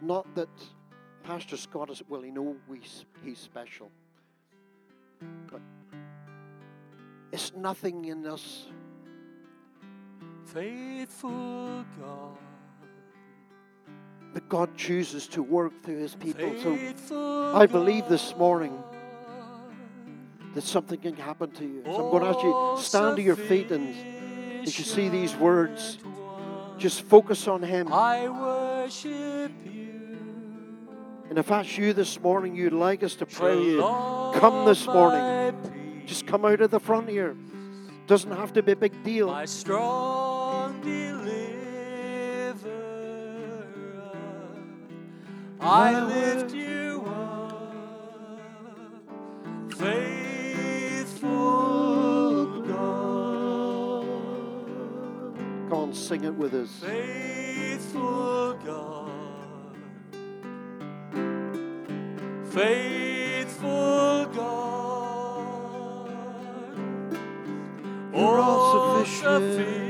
Not 0.00 0.32
that 0.36 0.48
Pastor 1.24 1.56
Scott 1.56 1.90
is, 1.90 2.04
well, 2.08 2.22
he 2.22 2.30
know 2.30 2.54
we, 2.68 2.82
he's 3.24 3.38
special. 3.38 3.90
But 5.50 5.60
it's 7.34 7.52
nothing 7.56 8.04
in 8.04 8.24
us. 8.26 8.68
Faithful 10.44 11.84
God. 12.00 12.38
But 14.32 14.48
God 14.48 14.76
chooses 14.76 15.26
to 15.28 15.42
work 15.42 15.72
through 15.82 15.98
his 15.98 16.14
people. 16.14 16.54
So 17.08 17.52
I 17.56 17.66
believe 17.66 18.06
this 18.08 18.36
morning 18.36 18.80
that 20.54 20.62
something 20.62 21.00
can 21.00 21.16
happen 21.16 21.50
to 21.50 21.64
you. 21.64 21.82
So 21.84 22.04
I'm 22.04 22.10
going 22.12 22.22
to 22.22 22.28
ask 22.28 22.38
you 22.44 22.52
oh, 22.54 22.76
stand 22.76 23.16
to 23.16 23.22
your 23.22 23.34
feet 23.34 23.72
and 23.72 24.62
as 24.62 24.78
you 24.78 24.84
see 24.84 25.08
these 25.08 25.34
words, 25.34 25.98
just 26.78 27.02
focus 27.02 27.48
on 27.48 27.64
him. 27.64 27.92
I 27.92 28.28
worship 28.28 29.52
you. 29.64 29.84
And 31.30 31.38
if 31.38 31.48
that's 31.48 31.76
you 31.76 31.94
this 31.94 32.20
morning, 32.20 32.54
you'd 32.54 32.72
like 32.72 33.02
us 33.02 33.16
to 33.16 33.26
pray, 33.26 33.60
you, 33.60 33.80
come 33.80 34.66
this 34.66 34.86
morning. 34.86 35.43
Just 36.06 36.26
come 36.26 36.44
out 36.44 36.60
of 36.60 36.70
the 36.70 36.80
front 36.80 37.08
here. 37.08 37.34
Doesn't 38.06 38.32
have 38.32 38.52
to 38.52 38.62
be 38.62 38.72
a 38.72 38.76
big 38.76 39.02
deal. 39.02 39.28
My 39.28 39.46
strong 39.46 40.80
deliverer. 40.82 41.34
I 45.60 46.04
lift 46.04 46.54
you 46.54 47.02
up. 47.06 47.62
Faithful 49.72 51.30
God. 52.62 54.04
Come 55.70 55.78
on, 55.78 55.94
sing 55.94 56.24
it 56.24 56.34
with 56.34 56.52
us. 56.54 56.70
Faithful 56.80 58.54
God. 58.64 59.76
Faithful 62.52 63.03
all 69.34 69.83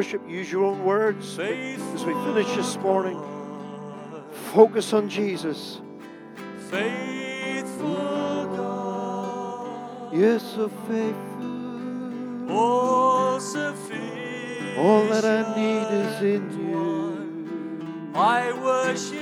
Worship. 0.00 0.24
Use 0.26 0.50
your 0.50 0.64
own 0.64 0.82
words. 0.82 1.38
As 1.38 2.04
we 2.06 2.14
finish 2.14 2.50
this 2.56 2.78
morning, 2.78 3.20
focus 4.54 4.94
on 4.94 5.10
Jesus. 5.10 5.82
Faithful 6.70 8.46
God. 8.56 10.14
You're 10.14 10.38
so 10.38 10.70
faithful. 10.88 12.50
All 12.50 13.38
sufficient. 13.40 14.78
All 14.78 15.04
that 15.08 15.26
I 15.26 15.54
need 15.54 15.86
is 16.00 16.22
in 16.22 16.50
you. 16.70 18.10
I 18.14 18.52
worship 18.52 19.19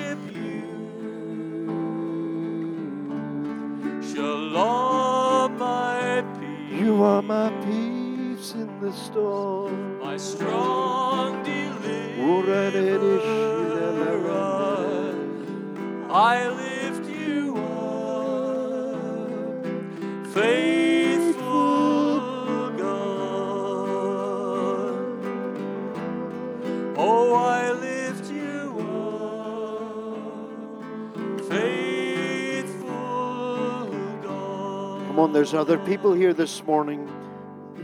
on, 35.29 35.35
there's 35.35 35.55
other 35.55 35.79
people 35.79 36.14
here 36.14 36.33
this 36.33 36.62
morning. 36.64 37.07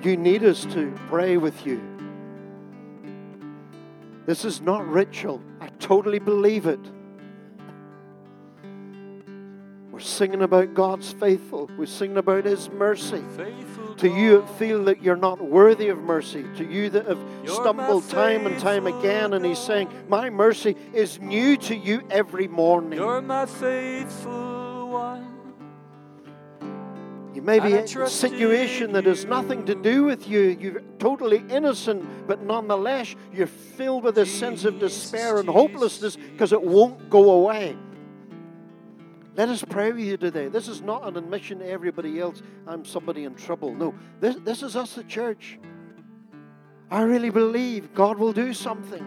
You 0.03 0.17
need 0.17 0.45
us 0.45 0.65
to 0.67 0.93
pray 1.09 1.37
with 1.37 1.67
you. 1.67 1.83
This 4.27 4.45
is 4.45 4.61
not 4.61 4.87
ritual. 4.89 5.43
I 5.61 5.69
totally 5.79 6.19
believe 6.19 6.67
it. 6.67 6.81
We're 9.93 10.01
singing 10.01 10.43
about 10.43 10.75
God's 10.75 11.13
faithful. 11.13 11.71
We're 11.77 11.87
singing 11.87 12.17
about 12.17 12.47
His 12.47 12.71
mercy. 12.71 13.23
Faithful 13.37 13.95
To 13.97 14.09
you 14.09 14.41
that 14.41 14.59
feel 14.59 14.85
that 14.85 15.03
you're 15.03 15.15
not 15.15 15.41
worthy 15.41 15.89
of 15.89 15.99
mercy, 15.99 16.45
to 16.57 16.65
you 16.65 16.91
that 16.91 17.07
have 17.07 17.21
stumbled 17.47 18.09
time 18.09 18.47
and 18.47 18.59
time 18.59 18.87
again, 18.87 19.35
and 19.35 19.45
He's 19.45 19.59
saying, 19.59 19.89
My 20.09 20.31
mercy 20.31 20.77
is 20.95 21.21
new 21.21 21.57
to 21.59 21.77
you 21.77 22.03
every 22.11 22.49
morning. 22.49 22.99
You're 22.99 23.21
my 23.21 23.47
faithful. 23.47 24.64
You 27.45 27.49
may 27.49 27.61
be 27.61 27.75
And 27.75 27.87
I 27.87 27.93
in 27.93 28.01
a 28.01 28.09
situation 28.09 28.93
that 28.93 29.05
has 29.05 29.27
nothing 29.27 29.67
to 29.67 29.75
do 29.75 30.05
with 30.05 30.27
you. 30.27 30.57
You're 30.59 30.81
totally 30.99 31.45
innocent, 31.51 32.27
but 32.27 32.41
nonetheless, 32.41 33.15
you're 33.35 33.47
filled 33.47 34.05
with 34.05 34.17
a 34.17 34.25
sense 34.25 34.65
of 34.65 34.79
despair 34.79 35.37
and 35.37 35.47
hopelessness 35.47 36.17
because 36.17 36.55
it 36.55 36.63
won't 36.63 37.11
go 37.11 37.33
away. 37.33 37.77
Let 39.37 39.51
us 39.51 39.63
pray 39.63 39.93
with 39.93 40.07
you 40.07 40.17
today. 40.17 40.49
This 40.49 40.69
is 40.69 40.81
not 40.81 41.07
an 41.07 41.19
admission 41.19 41.59
to 41.59 41.69
everybody 41.69 42.19
else, 42.19 42.41
I'm 42.67 42.83
somebody 42.83 43.25
in 43.25 43.35
trouble. 43.35 43.75
No, 43.75 43.95
this, 44.21 44.37
this 44.37 44.63
is 44.63 44.75
us, 44.75 44.95
the 44.95 45.05
church. 45.05 45.59
I 46.91 47.03
really 47.03 47.29
believe 47.29 47.93
God 47.93 48.17
will 48.19 48.33
do 48.33 48.55
something. 48.55 49.05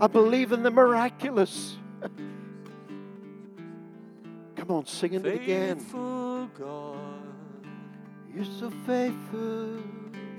I 0.00 0.06
believe 0.06 0.52
in 0.52 0.62
the 0.62 0.70
miraculous. 0.70 1.78
Come 4.54 4.70
on, 4.70 4.86
sing 4.86 5.14
it 5.14 5.26
again. 5.26 5.80
Faithful 6.44 6.66
God. 6.66 7.66
You're 8.34 8.44
so 8.44 8.70
faithful. 8.86 9.78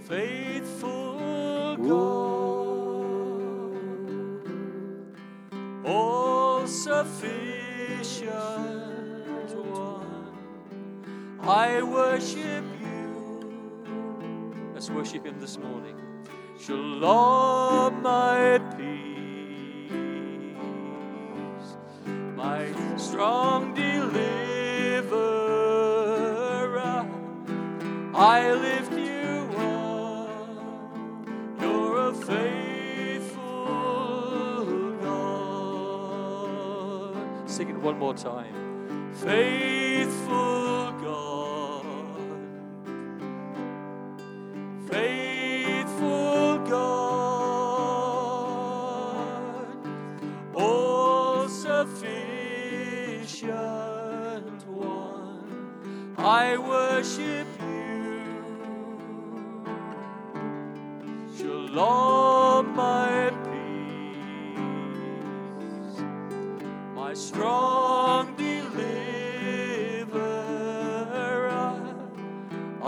Faithful. 0.07 1.77
God. 1.77 2.25
All 5.83 6.67
sufficient 6.67 8.31
one. 9.55 10.29
I 11.41 11.81
worship 11.81 12.65
you. 12.81 13.49
Let's 14.73 14.89
worship 14.91 15.25
him 15.25 15.39
this 15.39 15.57
morning. 15.57 15.95
Shalom, 16.59 18.01
my 18.03 18.59
peace, 18.77 19.91
my 22.35 22.71
strong 22.97 23.54
I 28.17 28.53
lift 28.53 28.93
you 28.93 29.49
up. 29.57 30.29
You're 31.59 31.97
a 32.07 32.13
faithful 32.13 33.41
God. 35.01 37.15
Sing 37.49 37.69
it 37.71 37.75
one 37.75 37.99
more 37.99 38.13
time. 38.13 39.11
Faithful 39.15 40.93
God. 41.03 41.85
Faithful 44.89 46.59
God. 46.59 47.67
All 50.55 51.49
sufficient 51.49 52.15
one. 54.69 56.15
I 56.17 56.57
worship 56.57 57.45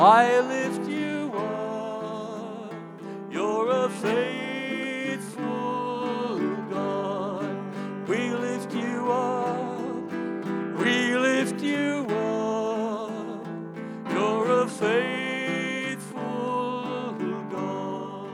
I 0.08 0.39
lift 0.39 0.89
you 0.89 1.34
up. 1.36 2.74
You're 3.30 3.70
a 3.70 3.89
faithful 3.89 5.41
God. 6.72 8.08
We 8.08 8.30
lift 8.30 8.74
you 8.74 9.12
up. 9.12 10.10
We 10.80 11.14
lift 11.18 11.62
you 11.62 12.08
up. 12.08 13.45
You're 14.10 14.62
a 14.62 14.68
faithful 14.70 16.16
God. 17.51 18.30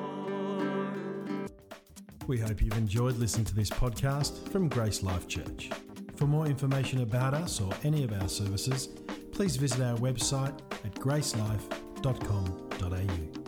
We 2.28 2.38
hope 2.38 2.62
you've 2.62 2.78
enjoyed 2.78 3.18
listening 3.18 3.46
to 3.46 3.56
this 3.56 3.72
podcast 3.72 4.48
from 4.50 4.70
Grace 4.70 5.02
Life 5.02 5.28
Church. 5.28 5.72
For 6.18 6.28
more 6.28 6.46
information 6.46 7.02
about 7.02 7.34
us 7.34 7.60
or 7.60 7.74
any 7.84 8.04
of 8.04 8.14
our 8.14 8.30
services, 8.30 8.90
please 9.34 9.58
visit 9.58 9.82
our 9.82 9.98
website 9.98 10.58
at 10.86 10.96
gracelife.com.au. 10.96 13.43